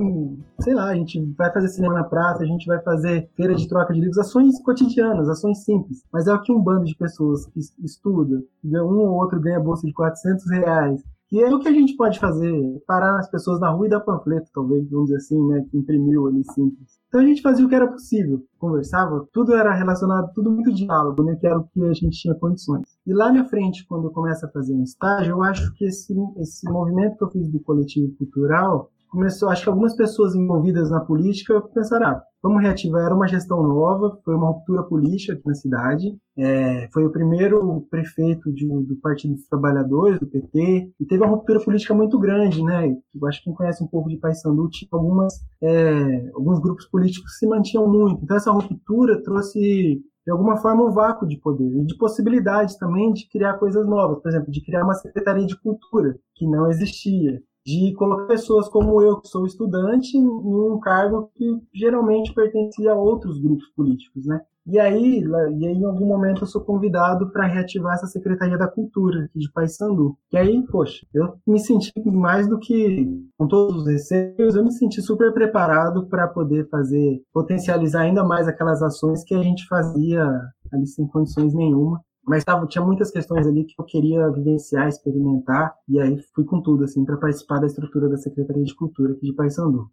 [0.61, 3.69] sei lá, a gente vai fazer cinema na praça, a gente vai fazer feira de
[3.69, 6.03] troca de livros, ações cotidianas, ações simples.
[6.13, 9.87] Mas é o que um bando de pessoas que estuda, um ou outro ganha bolsa
[9.87, 13.71] de 400 reais, que é o que a gente pode fazer, parar as pessoas na
[13.71, 17.01] rua e dar panfleto, talvez, vamos dizer assim, né, que imprimiu ali simples.
[17.09, 21.25] Então a gente fazia o que era possível, conversava, tudo era relacionado, tudo muito diálogo,
[21.25, 22.96] né, que era o que a gente tinha condições.
[23.07, 26.13] E lá na frente, quando eu começo a fazer um estágio, eu acho que esse,
[26.39, 31.01] esse movimento que eu fiz do coletivo cultural começou, acho que algumas pessoas envolvidas na
[31.01, 35.55] política pensaram, ah, vamos reativar, era uma gestão nova, foi uma ruptura política aqui na
[35.55, 41.23] cidade, é, foi o primeiro prefeito de, do Partido dos Trabalhadores, do PT, e teve
[41.23, 44.69] uma ruptura política muito grande, né, eu acho que quem conhece um pouco de Paysandu,
[44.69, 50.57] tinha algumas, é, alguns grupos políticos se mantinham muito, então essa ruptura trouxe de alguma
[50.57, 54.51] forma um vácuo de poder e de possibilidades também de criar coisas novas, por exemplo,
[54.51, 59.27] de criar uma secretaria de cultura que não existia, de colocar pessoas como eu, que
[59.27, 64.41] sou estudante, em um cargo que geralmente pertencia a outros grupos políticos, né?
[64.69, 68.69] E aí, e aí em algum momento eu sou convidado para reativar essa Secretaria da
[68.69, 70.17] Cultura aqui de Paysandu.
[70.33, 74.73] E aí, poxa, eu me senti mais do que com todos os receios, eu me
[74.73, 80.25] senti super preparado para poder fazer, potencializar ainda mais aquelas ações que a gente fazia
[80.73, 85.75] ali sem condições nenhuma mas tava, tinha muitas questões ali que eu queria vivenciar, experimentar,
[85.89, 89.27] e aí fui com tudo, assim, para participar da estrutura da Secretaria de Cultura aqui
[89.27, 89.91] de Paysandu.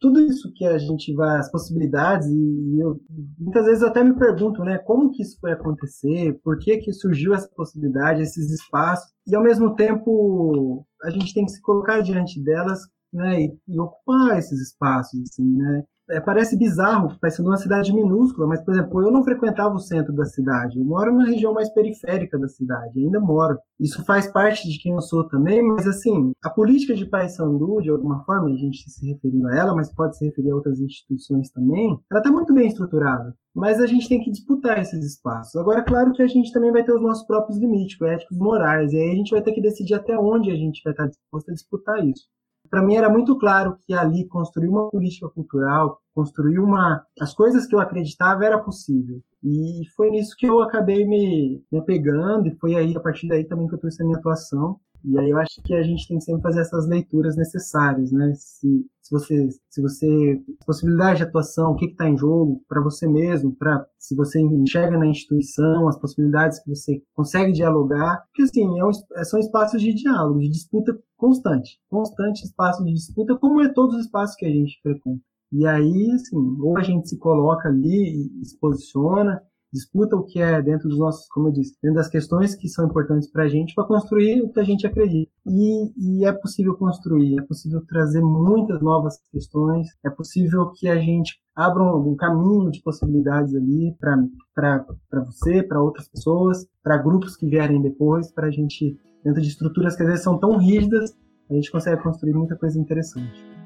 [0.00, 3.00] Tudo isso que a gente vai, as possibilidades, e eu,
[3.36, 6.92] muitas vezes eu até me pergunto, né, como que isso foi acontecer, por que que
[6.92, 12.00] surgiu essa possibilidade, esses espaços, e ao mesmo tempo a gente tem que se colocar
[12.00, 12.78] diante delas,
[13.12, 18.46] né, e, e ocupar esses espaços, assim, né, é, parece bizarro, parecendo uma cidade minúscula,
[18.46, 20.78] mas, por exemplo, eu não frequentava o centro da cidade.
[20.78, 23.58] Eu moro na região mais periférica da cidade, ainda moro.
[23.78, 27.90] Isso faz parte de quem eu sou também, mas, assim, a política de Paysandu, de
[27.90, 31.50] alguma forma, a gente se referindo a ela, mas pode se referir a outras instituições
[31.50, 33.34] também, ela está muito bem estruturada.
[33.54, 35.56] Mas a gente tem que disputar esses espaços.
[35.56, 38.96] Agora, claro que a gente também vai ter os nossos próprios limites, éticos, morais, e
[38.96, 41.54] aí a gente vai ter que decidir até onde a gente vai estar disposto a
[41.54, 42.28] disputar isso
[42.70, 47.66] para mim era muito claro que ali construir uma política cultural, construir uma as coisas
[47.66, 49.20] que eu acreditava era possível.
[49.42, 53.44] E foi nisso que eu acabei me, me pegando e foi aí a partir daí
[53.44, 54.78] também que eu trouxe a minha atuação.
[55.04, 58.32] E aí eu acho que a gente tem que sempre fazer essas leituras necessárias, né?
[58.34, 63.06] Se, se você, se você, possibilidade de atuação, o que está em jogo para você
[63.06, 68.78] mesmo, para se você enxerga na instituição, as possibilidades que você consegue dialogar, porque assim,
[68.78, 73.60] é um, é, são espaços de diálogo, de disputa constante, constante espaço de disputa, como
[73.62, 75.22] é todos os espaços que a gente frequenta.
[75.50, 80.40] E aí, assim, ou a gente se coloca ali e se posiciona, disputa o que
[80.40, 83.48] é dentro dos nossos, como eu disse, dentro das questões que são importantes para a
[83.48, 85.30] gente, para construir o que a gente acredita.
[85.46, 90.96] E, e, é possível construir, é possível trazer muitas novas questões, é possível que a
[90.96, 94.86] gente abra um, um caminho de possibilidades ali para
[95.24, 99.96] você, para outras pessoas, para grupos que vierem depois, para a gente, dentro de estruturas
[99.96, 101.12] que às vezes são tão rígidas,
[101.50, 103.57] a gente consegue construir muita coisa interessante.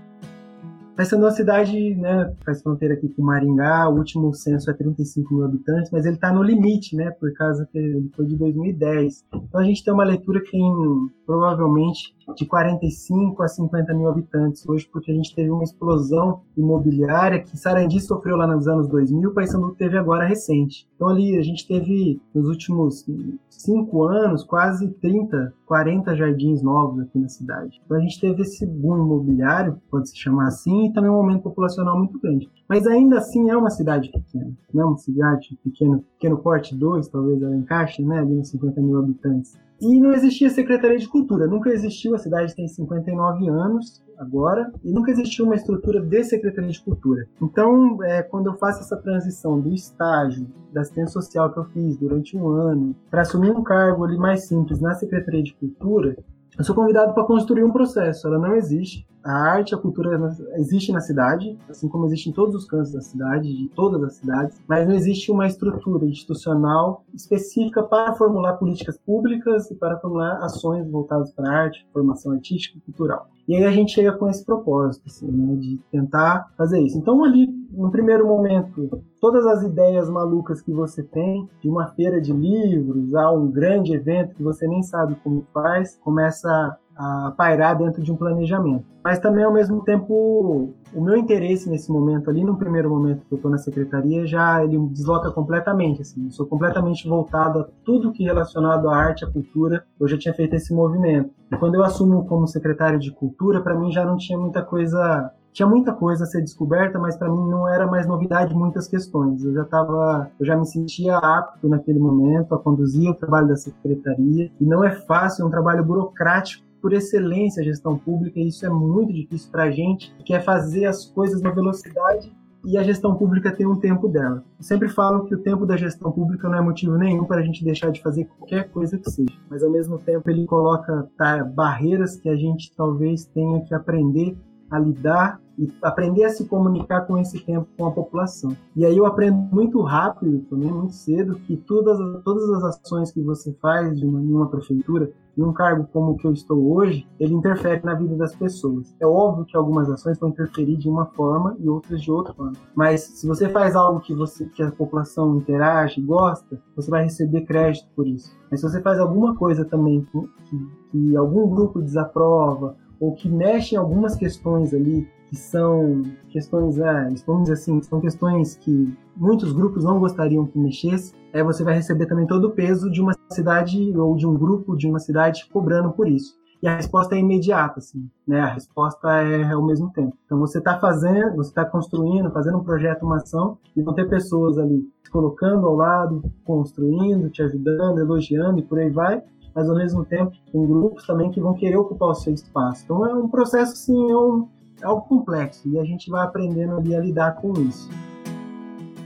[0.99, 5.45] Essa nossa cidade né, faz fronteira aqui com Maringá, o último censo é 35 mil
[5.45, 9.25] habitantes, mas ele está no limite, né, por causa que ele foi de 2010.
[9.33, 14.69] Então a gente tem uma leitura que tem provavelmente de 45 a 50 mil habitantes
[14.69, 19.31] hoje, porque a gente teve uma explosão imobiliária que Sarandi sofreu lá nos anos 2000,
[19.31, 20.87] o Paysandu teve agora recente.
[20.95, 23.05] Então ali a gente teve nos últimos
[23.49, 27.81] cinco anos quase 30, 40 jardins novos aqui na cidade.
[27.85, 31.43] Então a gente teve esse boom imobiliário, pode se chamar assim, e também um aumento
[31.43, 32.51] populacional muito grande.
[32.69, 34.85] Mas ainda assim é uma cidade pequena, né?
[34.85, 38.21] Uma cidade pequena, pequeno porte 2, talvez ela encaixe, né?
[38.21, 39.59] Ali nos 50 mil habitantes.
[39.81, 44.93] E não existia Secretaria de Cultura, nunca existiu, a cidade tem 59 anos agora, e
[44.93, 47.27] nunca existiu uma estrutura de Secretaria de Cultura.
[47.43, 51.97] Então, é, quando eu faço essa transição do estágio, da assistência social que eu fiz
[51.97, 56.17] durante um ano, para assumir um cargo ali mais simples na Secretaria de Cultura,
[56.57, 58.29] eu sou convidado para construir um processo.
[58.29, 59.07] Ela não existe.
[59.25, 60.19] A arte, a cultura
[60.57, 64.15] existe na cidade, assim como existe em todos os cantos da cidade, de todas as
[64.15, 70.39] cidades, mas não existe uma estrutura institucional específica para formular políticas públicas e para formular
[70.45, 73.29] ações voltadas para a arte, formação artística e cultural.
[73.47, 76.97] E aí a gente chega com esse propósito, assim, né, de tentar fazer isso.
[76.97, 82.21] Então ali, no primeiro momento, todas as ideias malucas que você tem, de uma feira
[82.21, 87.77] de livros a um grande evento que você nem sabe como faz, começa a pairar
[87.77, 88.85] dentro de um planejamento.
[89.03, 93.35] Mas também, ao mesmo tempo, o meu interesse nesse momento ali, no primeiro momento que
[93.35, 96.03] eu estou na secretaria, já ele desloca completamente.
[96.03, 99.85] Assim, eu sou completamente voltado a tudo que é relacionado à arte, à cultura.
[99.99, 101.31] Eu já tinha feito esse movimento.
[101.51, 105.33] E quando eu assumo como secretário de cultura, para mim já não tinha muita coisa
[105.53, 109.45] tinha muita coisa a ser descoberta, mas para mim não era mais novidade muitas questões.
[109.45, 113.57] Eu já estava, eu já me sentia apto naquele momento a conduzir o trabalho da
[113.57, 118.49] secretaria e não é fácil, é um trabalho burocrático por excelência a gestão pública e
[118.49, 122.31] isso é muito difícil para a gente que quer fazer as coisas na velocidade
[122.65, 124.45] e a gestão pública tem um tempo dela.
[124.59, 127.43] Eu sempre falo que o tempo da gestão pública não é motivo nenhum para a
[127.43, 131.43] gente deixar de fazer qualquer coisa que seja, mas ao mesmo tempo ele coloca tá,
[131.45, 134.37] barreiras que a gente talvez tenha que aprender
[134.71, 138.57] a lidar e aprender a se comunicar com esse tempo com a população.
[138.75, 143.21] E aí eu aprendo muito rápido, também muito cedo, que todas, todas as ações que
[143.21, 146.75] você faz de uma, em uma prefeitura, em um cargo como o que eu estou
[146.75, 148.95] hoje, ele interfere na vida das pessoas.
[149.01, 152.53] É óbvio que algumas ações vão interferir de uma forma e outras de outra forma.
[152.75, 157.43] Mas se você faz algo que você que a população interage, gosta, você vai receber
[157.43, 158.31] crédito por isso.
[158.51, 163.75] Mas se você faz alguma coisa também que, que algum grupo desaprova ou que mexe
[163.75, 169.51] em algumas questões ali que são questões, é, vamos dizer assim, são questões que muitos
[169.51, 173.15] grupos não gostariam que mexesse, é, você vai receber também todo o peso de uma
[173.31, 176.35] cidade ou de um grupo de uma cidade cobrando por isso.
[176.63, 178.41] E a resposta é imediata, assim, né?
[178.41, 180.15] A resposta é ao mesmo tempo.
[180.27, 184.09] Então você está fazendo, você está construindo, fazendo um projeto, uma ação, e vão ter
[184.11, 189.23] pessoas ali se colocando ao lado, construindo, te ajudando, elogiando e por aí vai
[189.55, 192.85] mas ao mesmo tempo tem grupos também que vão querer ocupar o seu espaço.
[192.85, 194.49] Então é um processo assim, é, um,
[194.83, 197.89] é algo complexo e a gente vai aprendendo ali a lidar com isso.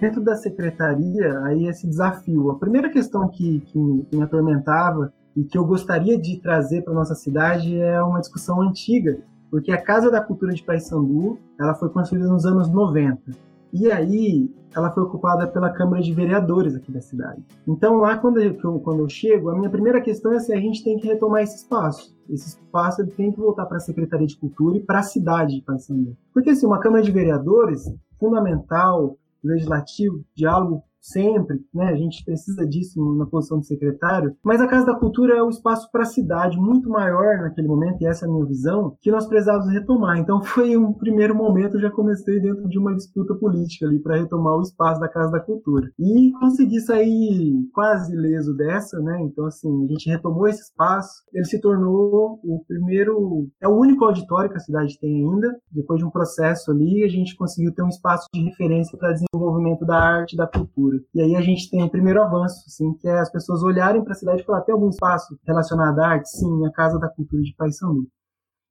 [0.00, 2.50] Dentro da secretaria, aí esse desafio.
[2.50, 6.94] A primeira questão que, que, que me atormentava e que eu gostaria de trazer para
[6.94, 9.18] nossa cidade é uma discussão antiga,
[9.50, 13.32] porque a Casa da Cultura de Paysandu, ela foi construída nos anos 90.
[13.72, 17.42] E aí, ela foi ocupada pela Câmara de Vereadores aqui da cidade.
[17.66, 20.84] Então, lá quando eu, quando eu chego, a minha primeira questão é se a gente
[20.84, 22.14] tem que retomar esse espaço.
[22.28, 25.62] Esse espaço tem que voltar para a Secretaria de Cultura e para a cidade de
[25.62, 26.16] Paysandu.
[26.32, 27.84] Porque, assim, uma Câmara de Vereadores,
[28.18, 31.88] fundamental, legislativo, diálogo sempre, né?
[31.88, 35.48] A gente precisa disso na posição de secretário, mas a Casa da Cultura é o
[35.48, 39.10] espaço para a cidade muito maior naquele momento, e essa é a minha visão, que
[39.10, 40.18] nós precisávamos retomar.
[40.18, 44.16] Então foi um primeiro momento, eu já comecei dentro de uma disputa política ali para
[44.16, 45.90] retomar o espaço da Casa da Cultura.
[45.98, 49.20] E consegui sair quase ileso dessa, né?
[49.22, 54.04] Então assim, a gente retomou esse espaço, ele se tornou o primeiro, é o único
[54.04, 57.82] auditório que a cidade tem ainda, depois de um processo ali, a gente conseguiu ter
[57.82, 61.04] um espaço de referência para desenvolvimento da arte e da cultura cultura.
[61.14, 64.12] E aí a gente tem o primeiro avanço, assim, que é as pessoas olharem para
[64.12, 66.28] a cidade e falar, tem algum espaço relacionado à arte?
[66.28, 68.06] Sim, a Casa da Cultura de Paysandu.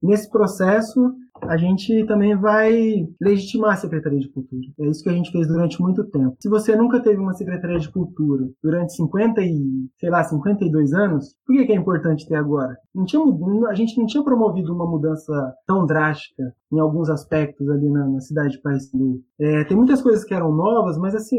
[0.02, 4.68] Nesse processo, a gente também vai legitimar a Secretaria de Cultura.
[4.80, 6.36] É isso que a gente fez durante muito tempo.
[6.40, 11.36] Se você nunca teve uma Secretaria de Cultura durante 50 e, sei lá, 52 anos,
[11.46, 12.76] por que, é importante ter agora?
[12.94, 13.22] Não tinha,
[13.68, 18.20] a gente não tinha promovido uma mudança tão drástica em alguns aspectos ali na, na
[18.20, 19.22] cidade de Paysandu.
[19.40, 21.38] É, tem muitas coisas que eram novas, mas assim,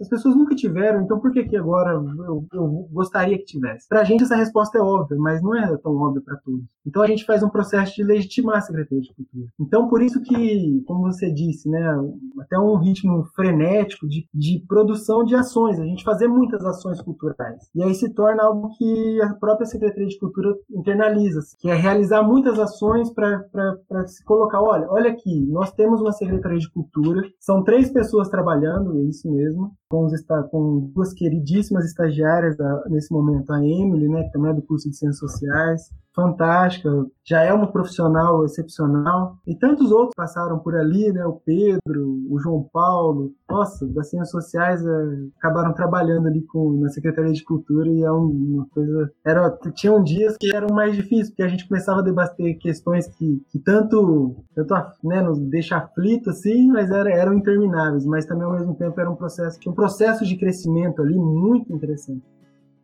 [0.00, 3.88] as pessoas nunca tiveram, então por que que agora eu, eu gostaria que tivesse?
[3.88, 6.64] Pra gente essa resposta é óbvia, mas não é tão óbvia para todos.
[6.86, 9.33] Então a gente faz um processo de legitimar a Secretaria de Cultura.
[9.60, 11.80] Então por isso que, como você disse, né,
[12.40, 17.68] até um ritmo frenético de, de produção de ações, a gente fazer muitas ações culturais.
[17.74, 22.22] E aí se torna algo que a própria Secretaria de Cultura internaliza, que é realizar
[22.22, 27.62] muitas ações para se colocar, olha, olha aqui, nós temos uma Secretaria de Cultura, são
[27.62, 33.52] três pessoas trabalhando, é isso mesmo, com, os, com duas queridíssimas estagiárias da, nesse momento,
[33.52, 36.90] a Emily, né, que também é do curso de Ciências Sociais, fantástica,
[37.24, 42.38] já é uma profissional excepcional, e tantos outros passaram por ali, né, o Pedro, o
[42.38, 44.90] João Paulo, nossa, das Ciências Sociais é,
[45.38, 50.36] acabaram trabalhando ali com, na Secretaria de Cultura e é uma coisa, era, tinham dias
[50.38, 54.74] que eram mais difíceis, porque a gente começava a debater questões que, que tanto, tanto
[55.02, 59.10] né, nos deixa aflito assim, mas era, eram intermináveis, mas também ao mesmo tempo era
[59.10, 62.22] um processo, um processo de crescimento ali muito interessante.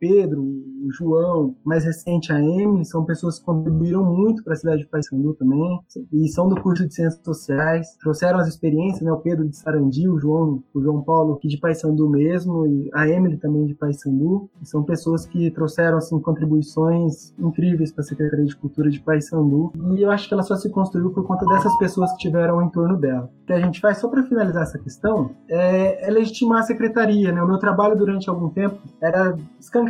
[0.01, 4.83] Pedro, o João, mais recente a Emily, são pessoas que contribuíram muito para a cidade
[4.83, 5.79] de Paysandu também,
[6.11, 10.09] e são do curso de Ciências Sociais, trouxeram as experiências, né, o Pedro de Sarandi,
[10.09, 14.49] o João, o João Paulo aqui de Paysandu mesmo, e a Emily também de Paysandu,
[14.63, 20.03] são pessoas que trouxeram assim contribuições incríveis para a Secretaria de Cultura de Paysandu, e
[20.03, 22.97] eu acho que ela só se construiu por conta dessas pessoas que tiveram em torno
[22.97, 23.31] dela.
[23.43, 27.33] O que a gente faz, só para finalizar essa questão, é, é legitimar a secretaria,
[27.33, 27.43] né?
[27.43, 29.37] O meu trabalho durante algum tempo era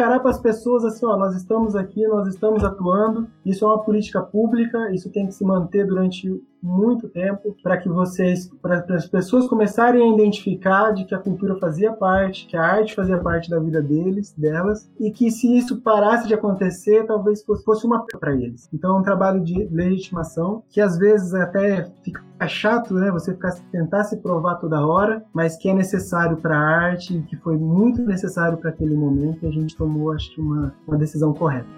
[0.01, 3.83] escancarar para as pessoas assim, ó, nós estamos aqui, nós estamos atuando, isso é uma
[3.83, 9.07] política pública, isso tem que se manter durante muito tempo para que vocês, para as
[9.07, 13.49] pessoas começarem a identificar de que a cultura fazia parte, que a arte fazia parte
[13.49, 18.35] da vida deles, delas, e que se isso parasse de acontecer, talvez fosse uma para
[18.35, 18.69] eles.
[18.73, 23.11] Então é um trabalho de legitimação que às vezes até fica chato, né?
[23.11, 27.37] Você ficar, tentar se provar toda hora, mas que é necessário para a arte, que
[27.37, 31.33] foi muito necessário para aquele momento, e a gente tomou, acho que, uma, uma decisão
[31.33, 31.69] correta.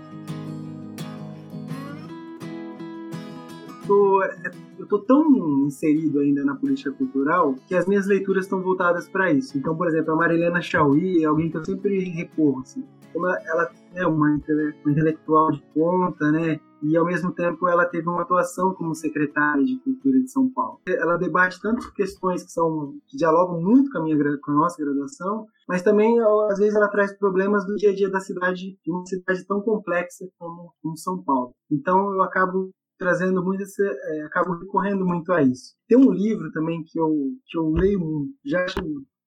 [4.83, 9.33] Eu tô tão inserido ainda na política cultural que as minhas leituras estão voltadas para
[9.33, 9.57] isso.
[9.57, 12.85] Então, por exemplo, a Marilena Chauí é alguém que eu sempre recorro, assim.
[13.15, 16.59] Ela, ela é uma, uma intelectual de ponta, né?
[16.83, 20.81] e ao mesmo tempo ela teve uma atuação como secretária de cultura de São Paulo.
[20.87, 24.83] Ela debate tanto questões que são que dialogam muito com a minha com a nossa
[24.83, 26.19] graduação, mas também
[26.51, 29.61] às vezes ela traz problemas do dia a dia da cidade, de uma cidade tão
[29.61, 31.53] complexa como, como São Paulo.
[31.71, 32.73] Então eu acabo
[33.03, 35.75] trazendo muito é, acabo recorrendo muito a isso.
[35.89, 37.11] Tem um livro também que eu
[37.47, 38.01] que eu leio
[38.45, 38.65] já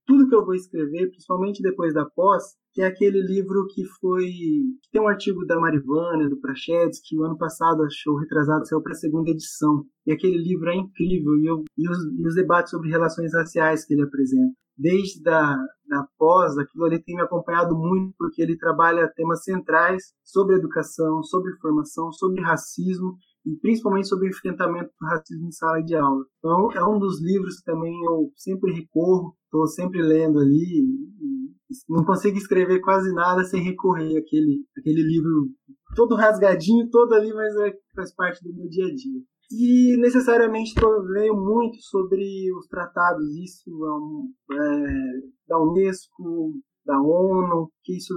[0.05, 4.26] tudo que eu vou escrever, principalmente depois da pós, que é aquele livro que foi.
[4.26, 8.82] Que tem um artigo da Marivânia, do Prachedes, que o ano passado, achou retrasado, saiu
[8.82, 9.84] para a segunda edição.
[10.05, 13.86] E aquele livro é incrível, e, eu, e, os, e os debates sobre relações raciais
[13.86, 14.53] que ele apresenta.
[14.78, 15.57] Desde da,
[15.88, 21.23] da pós, aquilo ali tem me acompanhado muito, porque ele trabalha temas centrais sobre educação,
[21.23, 23.15] sobre formação, sobre racismo,
[23.45, 26.25] e principalmente sobre o enfrentamento do racismo em sala de aula.
[26.39, 30.83] Então, é um dos livros que também eu sempre recorro, estou sempre lendo ali,
[31.87, 35.49] não consigo escrever quase nada sem recorrer àquele, àquele livro
[35.95, 39.21] todo rasgadinho, todo ali, mas é, faz parte do meu dia a dia.
[39.51, 43.69] E necessariamente eu leio muito sobre os tratados, isso
[44.51, 44.57] é,
[45.47, 46.53] da Unesco,
[46.86, 48.13] da ONU, que isso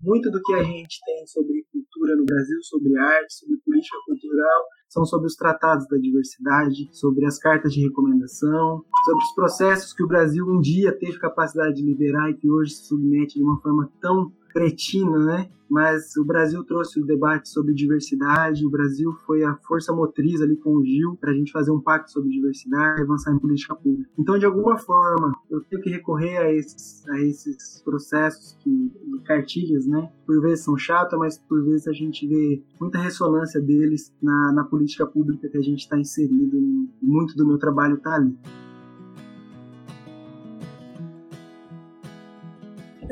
[0.00, 4.64] muito do que a gente tem sobre cultura no Brasil, sobre arte, sobre política cultural,
[4.88, 10.04] são sobre os tratados da diversidade, sobre as cartas de recomendação, sobre os processos que
[10.04, 13.60] o Brasil um dia teve capacidade de liberar e que hoje se submete de uma
[13.60, 15.50] forma tão pretina, né?
[15.68, 20.56] Mas o Brasil trouxe o debate sobre diversidade, o Brasil foi a força motriz ali
[20.56, 23.74] com o Gil para a gente fazer um pacto sobre diversidade e avançar em política
[23.74, 24.08] pública.
[24.16, 28.92] Então, de alguma forma, eu tenho que recorrer a esses, a esses processos que
[29.24, 30.12] cartilhas, né?
[30.24, 34.64] Por vezes são chatas, mas por vezes a gente vê muita ressonância deles na, na
[34.64, 36.56] política pública que a gente está inserido.
[37.02, 38.36] Muito do meu trabalho está ali.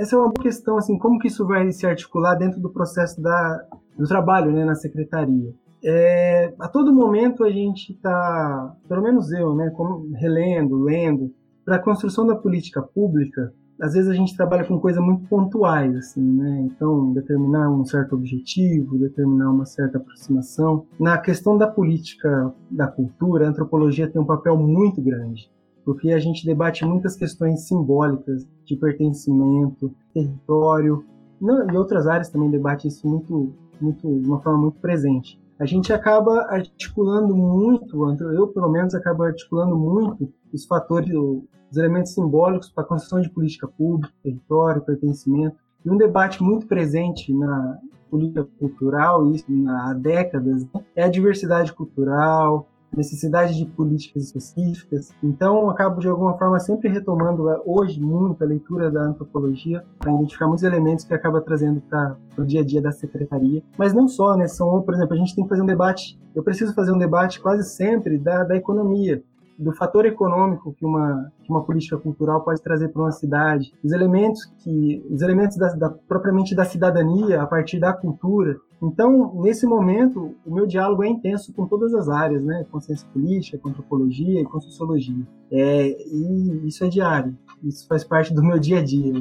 [0.02, 3.64] Essa é uma questão, assim, como que isso vai se articular dentro do processo da,
[3.96, 5.54] do trabalho, né, na secretaria.
[5.84, 9.72] É, a todo momento a gente está, pelo menos eu, né,
[10.14, 11.32] relendo, lendo,
[11.64, 15.96] para a construção da política pública, às vezes a gente trabalha com coisas muito pontuais,
[15.96, 16.60] assim, né?
[16.66, 20.86] Então, determinar um certo objetivo, determinar uma certa aproximação.
[21.00, 25.50] Na questão da política da cultura, a antropologia tem um papel muito grande
[25.84, 31.04] porque a gente debate muitas questões simbólicas de pertencimento, território,
[31.40, 35.40] não, e outras áreas também debate isso muito, muito, de uma forma muito presente.
[35.58, 42.12] A gente acaba articulando muito, eu pelo menos acabo articulando muito os fatores, os elementos
[42.12, 47.78] simbólicos para a construção de política pública, território, pertencimento, e um debate muito presente na
[48.10, 55.10] política cultural, isso há décadas, né, é a diversidade cultural, necessidade de políticas específicas.
[55.22, 60.12] Então, acabo de alguma forma sempre retomando é, hoje muito a leitura da antropologia para
[60.12, 63.62] identificar muitos elementos que acaba trazendo para o dia a dia da secretaria.
[63.78, 64.46] Mas não só, né?
[64.46, 66.18] São, por exemplo, a gente tem que fazer um debate.
[66.34, 69.22] Eu preciso fazer um debate quase sempre da, da economia
[69.58, 73.92] do fator econômico que uma, que uma política cultural pode trazer para uma cidade, os
[73.92, 78.56] elementos que os elementos da, da, propriamente da cidadania a partir da cultura.
[78.82, 82.66] Então, nesse momento, o meu diálogo é intenso com todas as áreas, né?
[82.70, 85.24] Com ciência política, com antropologia e com sociologia.
[85.52, 87.38] É, e isso é diário.
[87.62, 89.14] Isso faz parte do meu dia a dia.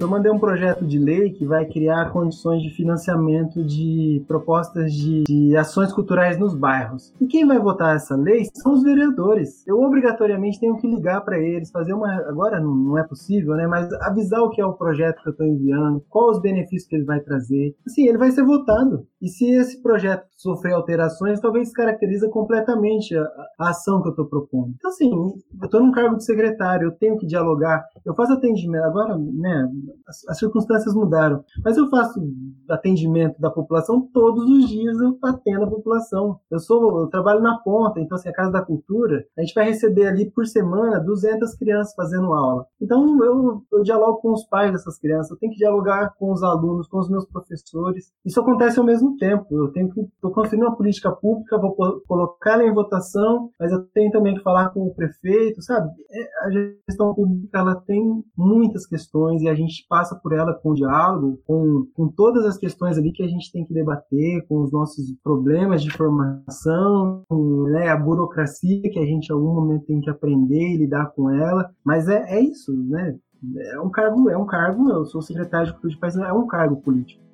[0.00, 5.24] Eu mandei um projeto de lei que vai criar condições de financiamento de propostas de,
[5.24, 7.12] de ações culturais nos bairros.
[7.20, 9.66] E quem vai votar essa lei são os vereadores.
[9.66, 12.12] Eu obrigatoriamente tenho que ligar para eles, fazer uma.
[12.28, 13.66] Agora não, não, é possível, né?
[13.66, 16.96] Mas avisar o que é o projeto que eu estou enviando, quais os benefícios que
[16.96, 17.74] ele vai trazer.
[17.86, 19.06] Assim, ele vai ser votado.
[19.20, 23.22] E se esse projeto sofrer alterações, talvez caracteriza completamente a,
[23.58, 24.72] a ação que eu estou propondo.
[24.76, 28.84] Então, assim, eu estou num cargo de secretário, eu tenho que dialogar, eu faço atendimento.
[28.84, 29.68] Agora, né,
[30.06, 32.20] as, as, circunstâncias mudaram, mas eu faço
[32.70, 36.38] atendimento da população todos os dias, eu atendo a população.
[36.48, 39.64] Eu sou, eu trabalho na ponta, então, assim, a Casa da Cultura, a gente vai
[39.64, 42.64] receber ali por semana 200 crianças fazendo aula.
[42.80, 46.44] Então, eu, eu dialogo com os pais dessas crianças, eu tenho que dialogar com os
[46.44, 48.12] alunos, com os meus professores.
[48.24, 49.46] Isso acontece ao mesmo tempo.
[49.50, 51.74] Eu tenho que estou construindo uma política pública, vou
[52.06, 55.90] colocar ela em votação, mas eu tenho também que falar com o prefeito, sabe?
[56.10, 56.50] É, a
[56.88, 61.86] gestão pública ela tem muitas questões e a gente passa por ela com diálogo, com,
[61.94, 65.82] com todas as questões ali que a gente tem que debater, com os nossos problemas
[65.82, 67.24] de formação,
[67.70, 71.30] né, a burocracia que a gente em algum momento tem que aprender e lidar com
[71.30, 73.16] ela, mas é, é isso, né?
[73.72, 76.46] É um cargo, é um cargo, eu sou secretário de cultura de país, é um
[76.46, 77.27] cargo político.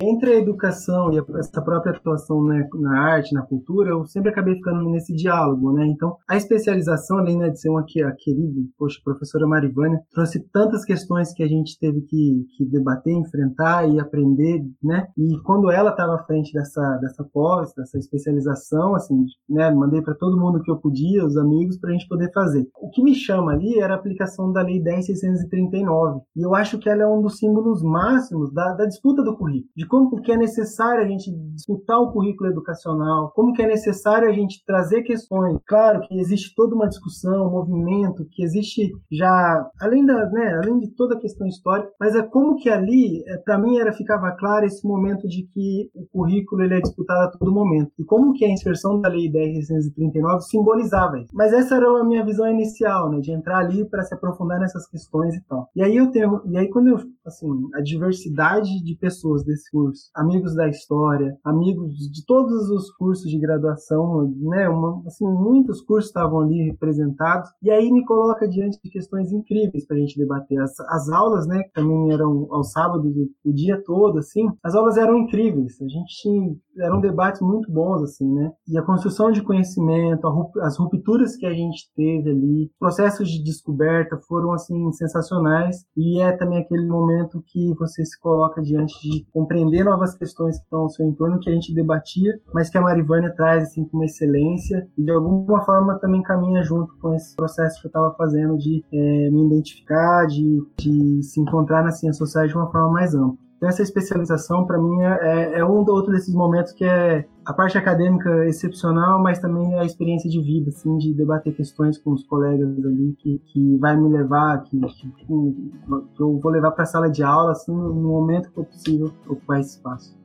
[0.00, 4.54] Entre a educação e essa própria atuação né, na arte, na cultura, eu sempre acabei
[4.54, 5.86] ficando nesse diálogo, né?
[5.86, 11.32] Então, a especialização, além né, de ser uma querida, poxa, professora Marivânia, trouxe tantas questões
[11.32, 15.08] que a gente teve que, que debater, enfrentar e aprender, né?
[15.16, 20.14] E quando ela estava à frente dessa, dessa pós, dessa especialização, assim, né, mandei para
[20.14, 22.68] todo mundo que eu podia, os amigos, para a gente poder fazer.
[22.80, 26.88] O que me chama ali era a aplicação da Lei 10.639, e eu acho que
[26.88, 30.36] ela é um dos símbolos máximos da, da disputa do currículo, de como que é
[30.36, 35.58] necessário a gente disputar o currículo educacional, como que é necessário a gente trazer questões.
[35.66, 40.78] Claro que existe toda uma discussão, um movimento, que existe já, além da, né, além
[40.78, 44.30] de toda a questão histórica, mas é como que ali, é, para mim era ficava
[44.32, 47.90] claro esse momento de que o currículo ele é disputado a todo momento.
[47.98, 51.30] E como que a inserção da Lei 10.639 simbolizava isso.
[51.32, 54.86] Mas essa era a minha visão inicial, né, de entrar ali para se aprofundar nessas
[54.88, 55.68] questões e tal.
[55.74, 60.10] E aí eu tenho, e aí quando eu, assim, a diversidade de pessoas desse curso,
[60.14, 64.68] amigos da história, amigos de todos os cursos de graduação, né?
[64.68, 69.86] Uma, assim, muitos cursos estavam ali representados, e aí me coloca diante de questões incríveis
[69.86, 70.60] para a gente debater.
[70.60, 73.14] As, as aulas, né, que também eram aos sábados,
[73.44, 75.80] o, dia todo, assim, as aulas eram incríveis.
[75.80, 78.52] A gente tinha eram debates muito bons, assim, né?
[78.66, 80.26] E a construção de conhecimento,
[80.60, 85.84] as rupturas que a gente teve ali, processos de descoberta foram, assim, sensacionais.
[85.96, 90.64] E é também aquele momento que você se coloca diante de compreender novas questões que
[90.64, 94.02] estão ao seu entorno, que a gente debatia, mas que a Marivânia traz, assim, com
[94.02, 98.56] excelência e de alguma forma também caminha junto com esse processo que eu estava fazendo
[98.58, 103.14] de é, me identificar, de, de se encontrar nas ciências sociais de uma forma mais
[103.14, 103.47] ampla.
[103.58, 107.52] Então, essa especialização, para mim, é, é um ou outro desses momentos que é a
[107.52, 112.24] parte acadêmica excepcional, mas também a experiência de vida, assim, de debater questões com os
[112.24, 116.86] colegas ali, que, que vai me levar, que, que, que eu vou levar para a
[116.86, 120.17] sala de aula, assim, no momento que for possível ocupar esse espaço.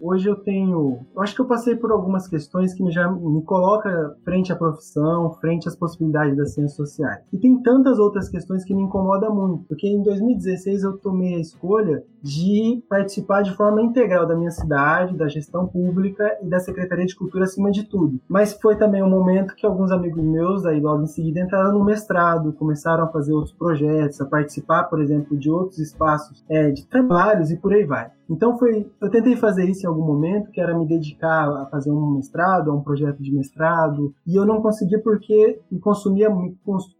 [0.00, 1.00] Hoje eu tenho.
[1.14, 5.32] Eu acho que eu passei por algumas questões que já me coloca frente à profissão,
[5.40, 7.22] frente às possibilidades das ciências sociais.
[7.32, 9.64] E tem tantas outras questões que me incomodam muito.
[9.64, 15.16] Porque em 2016 eu tomei a escolha de participar de forma integral da minha cidade,
[15.16, 18.20] da gestão pública e da Secretaria de Cultura acima de tudo.
[18.28, 21.84] Mas foi também um momento que alguns amigos meus, aí logo em seguida, entraram no
[21.84, 26.86] mestrado, começaram a fazer outros projetos, a participar, por exemplo, de outros espaços é, de
[26.86, 28.17] trabalhos e por aí vai.
[28.28, 31.90] Então foi, eu tentei fazer isso em algum momento, que era me dedicar a fazer
[31.90, 36.28] um mestrado, a um projeto de mestrado, e eu não conseguia porque me consumia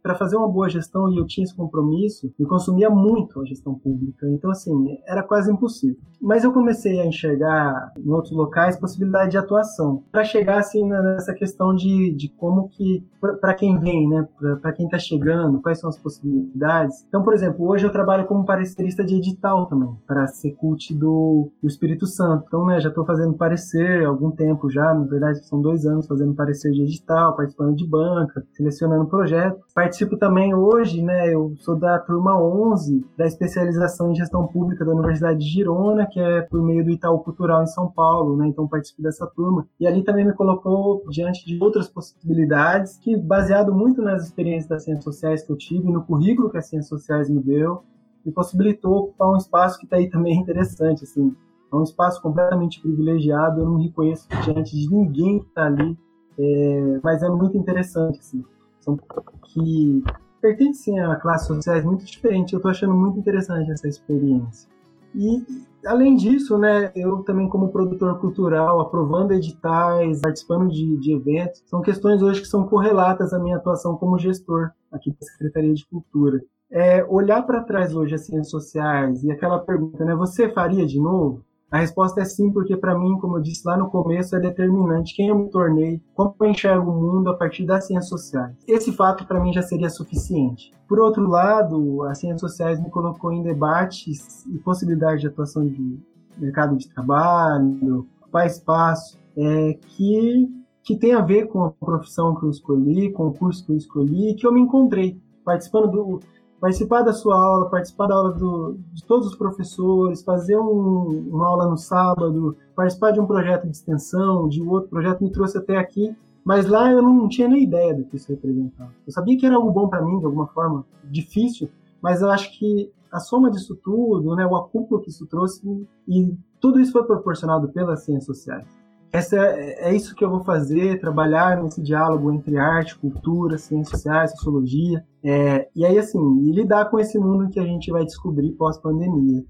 [0.01, 3.75] para fazer uma boa gestão e eu tinha esse compromisso, me consumia muito a gestão
[3.75, 4.27] pública.
[4.29, 5.99] Então assim, era quase impossível.
[6.21, 11.33] Mas eu comecei a enxergar em outros locais possibilidade de atuação, para chegar assim nessa
[11.33, 13.05] questão de, de como que
[13.41, 14.27] para quem vem, né,
[14.61, 17.05] para quem está chegando, quais são as possibilidades.
[17.07, 21.18] Então, por exemplo, hoje eu trabalho como parecerista de edital também, para a Secult do
[21.19, 22.45] do, Espírito Santo.
[22.47, 26.07] Então, né, já estou fazendo parecer há algum tempo já, na verdade são dois anos
[26.07, 29.61] fazendo parecer digital, participando de banca, selecionando projetos.
[29.73, 34.93] Participo também hoje, né, eu sou da turma 11 da especialização em gestão pública da
[34.93, 38.67] Universidade de Girona, que é por meio do Itaú Cultural em São Paulo, né, então
[38.67, 39.67] participo dessa turma.
[39.79, 44.83] E ali também me colocou diante de outras possibilidades que, baseado muito nas experiências das
[44.83, 47.83] ciências sociais que eu tive, no currículo que as ciências sociais me deu,
[48.29, 51.35] me possibilitou ocupar um espaço que está aí também interessante, assim,
[51.71, 55.97] é um espaço completamente privilegiado, eu não me reconheço diante de ninguém que está ali,
[56.37, 58.43] é, mas é muito interessante, assim,
[58.79, 58.97] são,
[59.43, 60.03] que
[60.41, 62.53] pertencem a classes sociais muito diferentes.
[62.53, 64.69] Eu estou achando muito interessante essa experiência.
[65.13, 65.43] E,
[65.85, 71.81] além disso, né, eu também como produtor cultural, aprovando editais, participando de, de eventos, são
[71.81, 76.41] questões hoje que são correlatas à minha atuação como gestor aqui da Secretaria de Cultura.
[76.71, 80.99] É, olhar para trás hoje as ciências sociais e aquela pergunta, né, você faria de
[80.99, 81.43] novo?
[81.71, 85.15] A resposta é sim, porque para mim, como eu disse lá no começo, é determinante
[85.15, 88.55] quem eu me tornei, como eu enxergo o mundo a partir das ciências sociais.
[88.67, 90.71] Esse fato para mim já seria suficiente.
[90.87, 95.99] Por outro lado, as ciências sociais me colocou em debates e possibilidades de atuação de
[96.37, 100.49] mercado de trabalho, para espaço, é, que,
[100.83, 103.77] que tem a ver com a profissão que eu escolhi, com o curso que eu
[103.77, 106.19] escolhi, e que eu me encontrei participando do
[106.59, 111.47] participar da sua aula, participar da aula do, de todos os professores, fazer um, uma
[111.47, 115.77] aula no sábado, participar de um projeto de extensão, de outro projeto, me trouxe até
[115.77, 116.15] aqui.
[116.43, 118.91] Mas lá eu não tinha nem ideia do que isso representava.
[119.05, 121.69] Eu sabia que era algo bom para mim, de alguma forma, difícil,
[122.01, 125.61] mas eu acho que a soma disso tudo, né, o acúmulo que isso trouxe,
[126.07, 128.78] e tudo isso foi proporcionado pelas ciências sociais.
[129.11, 133.89] Essa é, é isso que eu vou fazer, trabalhar nesse diálogo entre arte, cultura, ciências
[133.89, 138.05] sociais, sociologia, é, e aí assim, e lidar com esse mundo que a gente vai
[138.05, 139.43] descobrir pós-pandemia.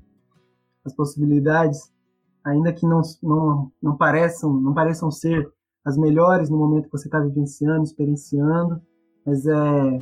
[0.86, 1.92] As possibilidades,
[2.44, 5.52] ainda que não, não, não, pareçam, não pareçam ser
[5.84, 8.82] as melhores no momento que você está vivenciando, experienciando,
[9.26, 10.00] mas é,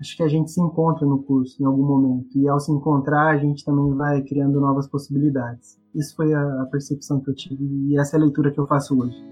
[0.00, 2.36] acho que a gente se encontra no curso em algum momento.
[2.38, 5.78] E ao se encontrar, a gente também vai criando novas possibilidades.
[5.94, 9.00] Isso foi a, percepção que eu tive e essa é a leitura que eu faço
[9.00, 9.22] hoje.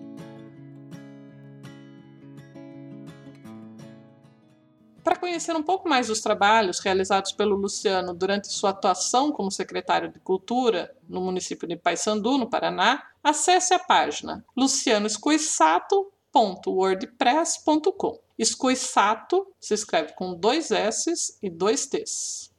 [5.02, 10.12] Para conhecer um pouco mais dos trabalhos realizados pelo Luciano durante sua atuação como secretário
[10.12, 14.44] de Cultura no município de Paysandu, no Paraná, acesse a página
[16.34, 18.18] lucianoescoissato.wordpress.com.
[18.38, 22.50] Escoissato se escreve com dois S e dois T's.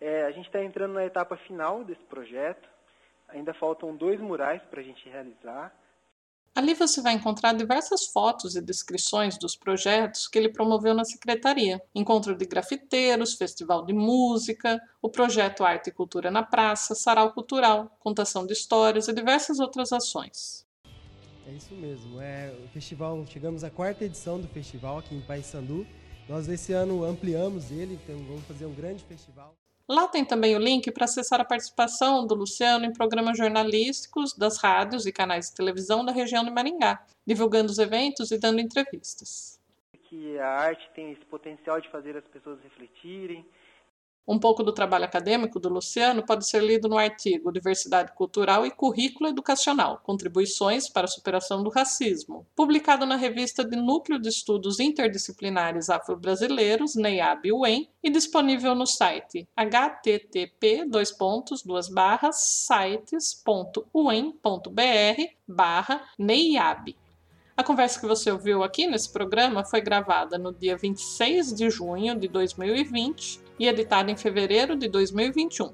[0.00, 2.68] É, a gente está entrando na etapa final desse projeto.
[3.28, 5.72] Ainda faltam dois murais para a gente realizar.
[6.54, 11.82] Ali você vai encontrar diversas fotos e descrições dos projetos que ele promoveu na secretaria:
[11.94, 17.96] encontro de grafiteiros, festival de música, o projeto Arte e Cultura na Praça, sarau cultural,
[17.98, 20.64] contação de histórias e diversas outras ações.
[21.46, 22.20] É isso mesmo.
[22.20, 25.86] É, o festival, chegamos à quarta edição do festival aqui em Paysandu.
[26.28, 29.54] Nós esse ano ampliamos ele, então vamos fazer um grande festival.
[29.86, 34.56] Lá tem também o link para acessar a participação do Luciano em programas jornalísticos das
[34.56, 39.60] rádios e canais de televisão da região de Maringá, divulgando os eventos e dando entrevistas.
[40.04, 43.44] Que a arte tem esse potencial de fazer as pessoas refletirem,
[44.26, 48.70] um pouco do trabalho acadêmico do Luciano pode ser lido no artigo Diversidade Cultural e
[48.70, 54.80] Currículo Educacional: Contribuições para a Superação do Racismo, publicado na revista de Núcleo de Estudos
[54.80, 60.84] Interdisciplinares Afro-Brasileiros, NEAB-UEM, e disponível no site http
[62.32, 63.44] sites.uem.br
[66.18, 66.96] NEIAB.
[67.56, 72.18] A conversa que você ouviu aqui nesse programa foi gravada no dia 26 de junho
[72.18, 75.72] de 2020 e editada em fevereiro de 2021.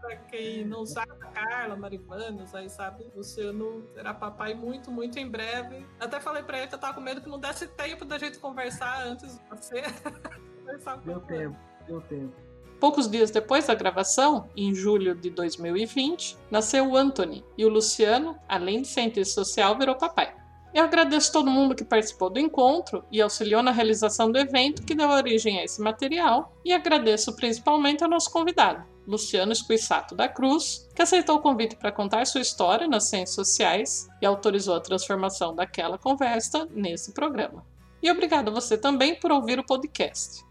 [0.00, 5.18] Pra quem não sabe, a Carla, Marivanos, aí sabe, o Luciano será papai muito, muito
[5.18, 5.86] em breve.
[6.00, 8.38] Até falei pra ele que eu tava com medo que não desse tempo da gente
[8.38, 9.82] conversar antes de você.
[11.04, 11.56] deu tempo,
[11.86, 12.32] deu tempo.
[12.80, 18.38] Poucos dias depois da gravação, em julho de 2020, nasceu o Anthony e o Luciano,
[18.48, 20.39] além de cientista social, virou papai.
[20.72, 24.94] Eu agradeço todo mundo que participou do encontro e auxiliou na realização do evento que
[24.94, 30.88] deu origem a esse material, e agradeço principalmente ao nosso convidado, Luciano Esquissato da Cruz,
[30.94, 35.54] que aceitou o convite para contar sua história nas ciências sociais e autorizou a transformação
[35.54, 37.66] daquela conversa nesse programa.
[38.00, 40.44] E obrigado a você também por ouvir o podcast.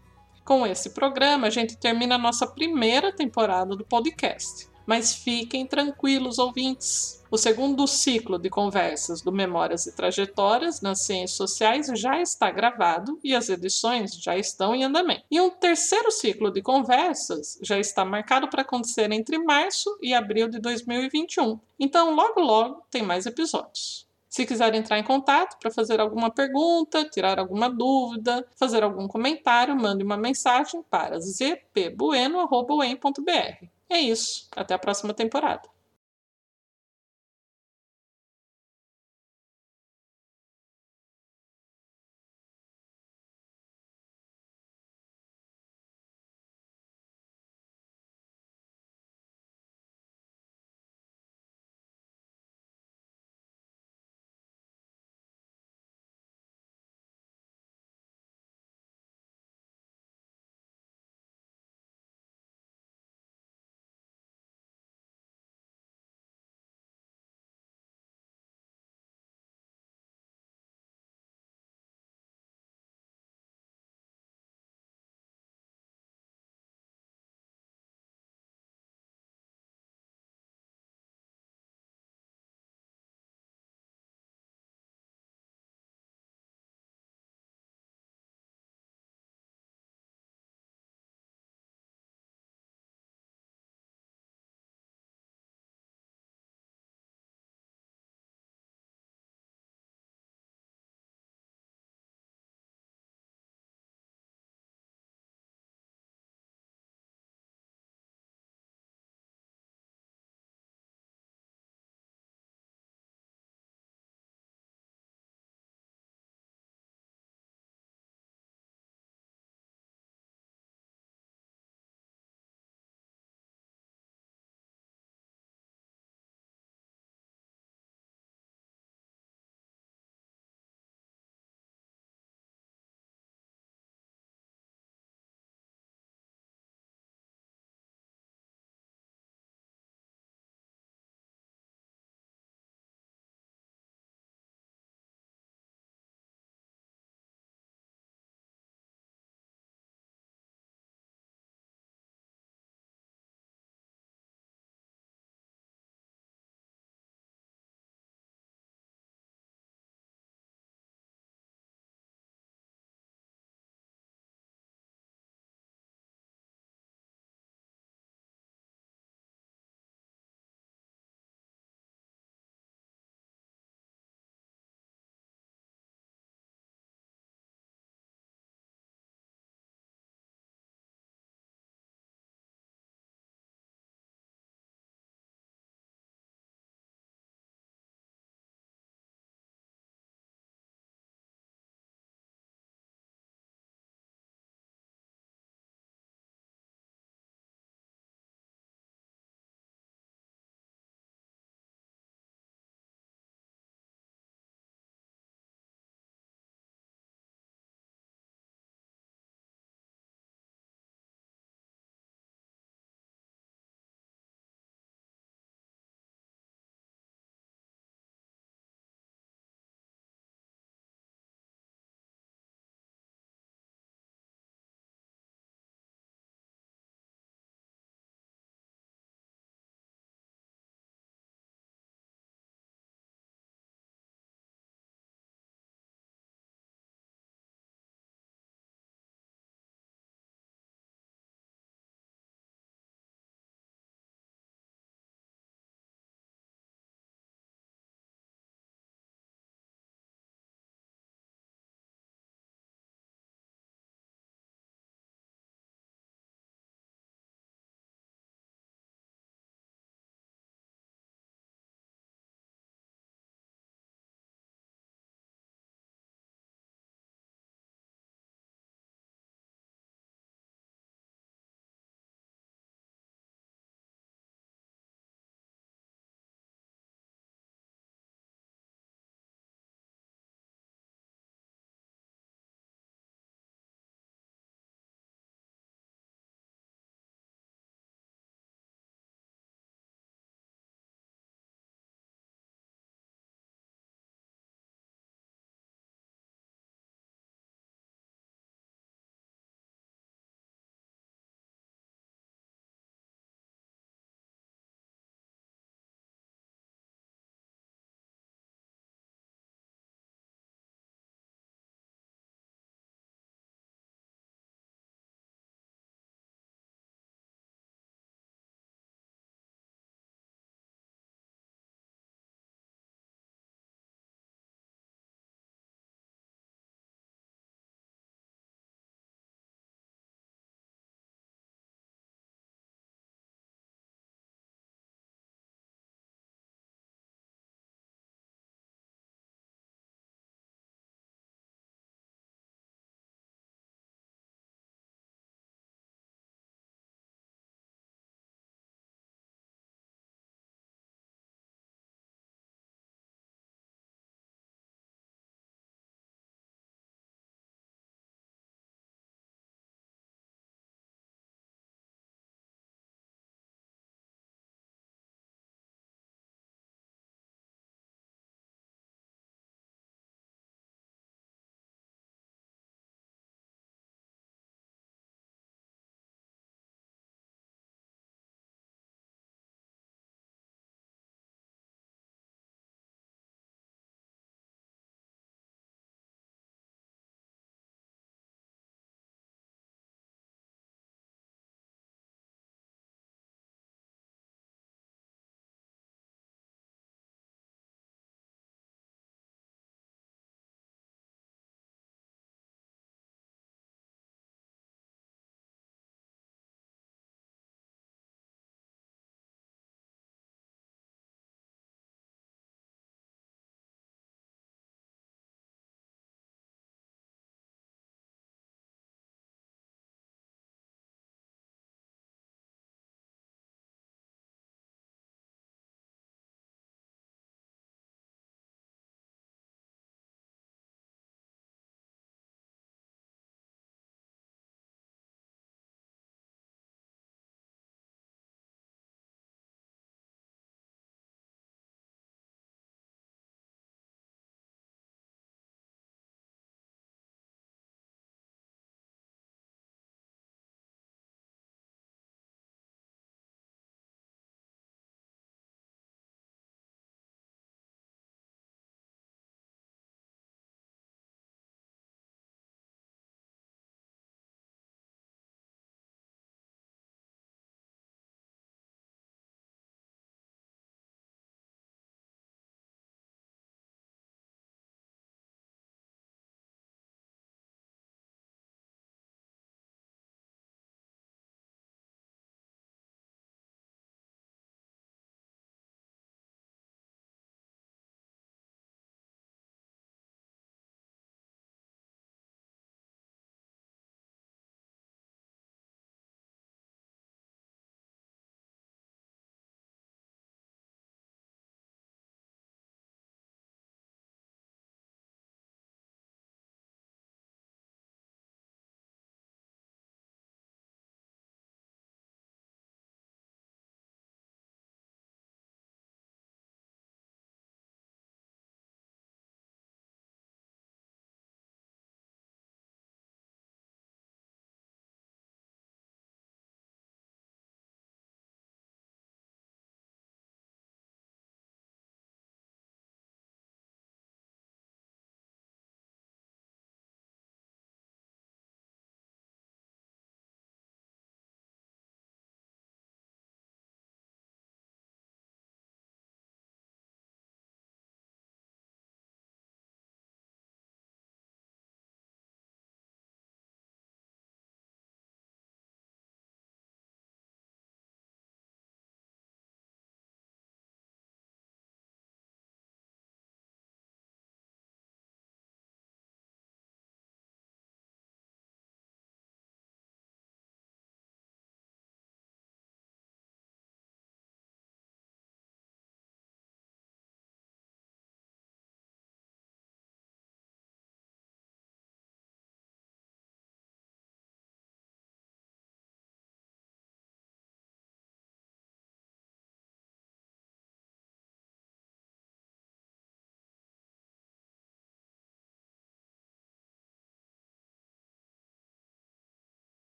[0.44, 4.68] Com esse programa, a gente termina a nossa primeira temporada do podcast.
[4.86, 7.19] Mas fiquem tranquilos, ouvintes.
[7.32, 13.20] O segundo ciclo de conversas do Memórias e Trajetórias nas Ciências Sociais já está gravado
[13.22, 15.22] e as edições já estão em andamento.
[15.30, 20.48] E um terceiro ciclo de conversas já está marcado para acontecer entre março e abril
[20.48, 21.60] de 2021.
[21.78, 24.08] Então, logo logo tem mais episódios.
[24.28, 29.76] Se quiser entrar em contato para fazer alguma pergunta, tirar alguma dúvida, fazer algum comentário,
[29.76, 32.08] mande uma mensagem para zpbueno.br.
[33.88, 34.48] É isso.
[34.56, 35.62] Até a próxima temporada.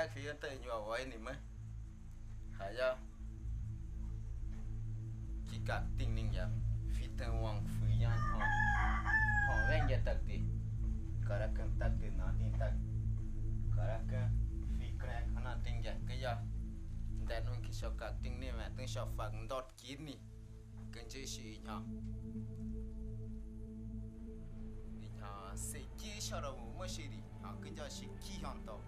[0.00, 1.36] các phía tới nhuà vậy mah
[2.58, 2.96] haya
[5.52, 6.48] jika ting ya
[6.94, 8.46] fiten wang fuyan ha,
[9.48, 10.40] ha, wen ya tak di
[11.28, 12.72] karakan tak di nanti tak
[13.76, 14.32] karakan
[14.78, 16.32] fikra kana ting ya kaya
[17.28, 20.16] dan nung kisah kating nih mah ting shafak dot kini
[20.92, 21.76] kenci si nya
[25.20, 28.80] nya se ki shara mu mashiri ha kenja shi ki hanto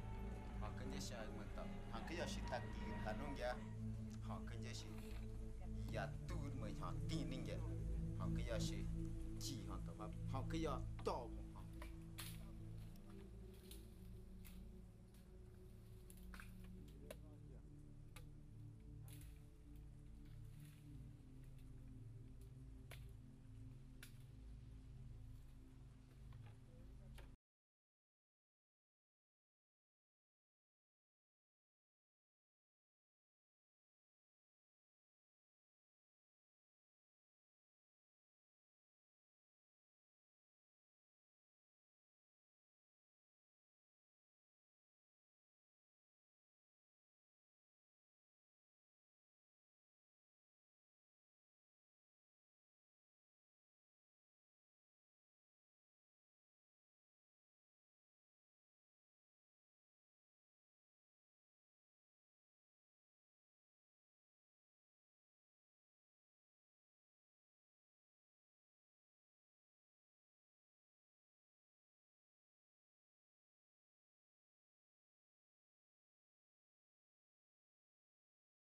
[0.83, 1.63] 跟这些么到，
[1.93, 3.55] 他可要是他地跟他弄家，
[4.27, 4.87] 他跟这些
[5.93, 7.55] 也都么像地弄家，
[8.19, 8.75] 他可要是
[9.39, 10.83] 鸡，他他他可要。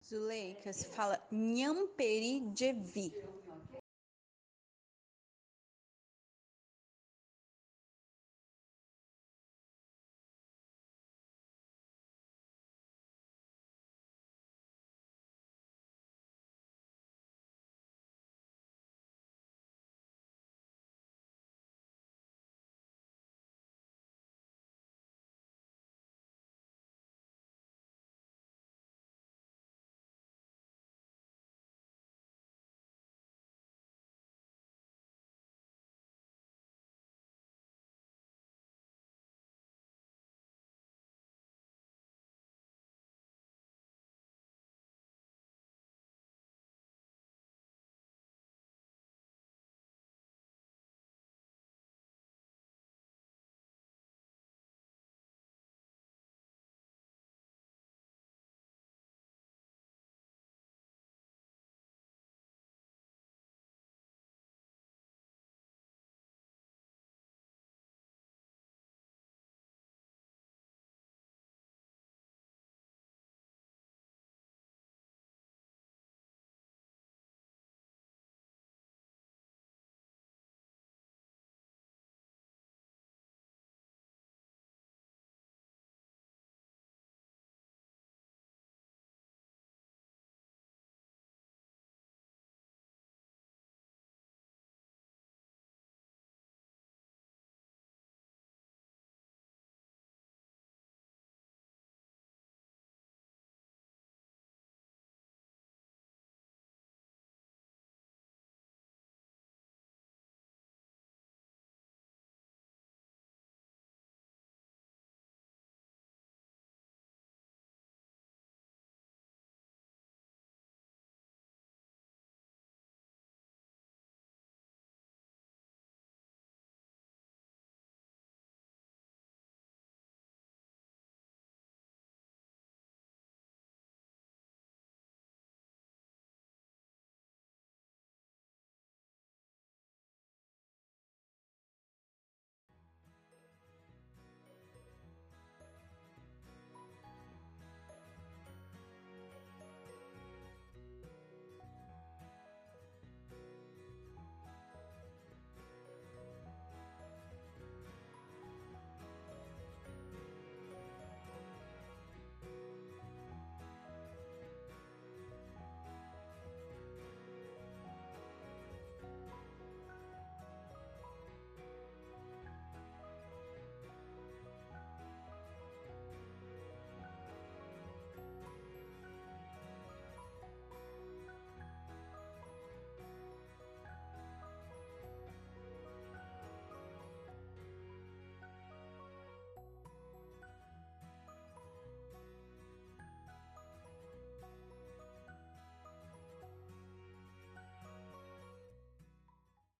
[0.10, 3.12] Zuleika se fala Nhamperi de Vi.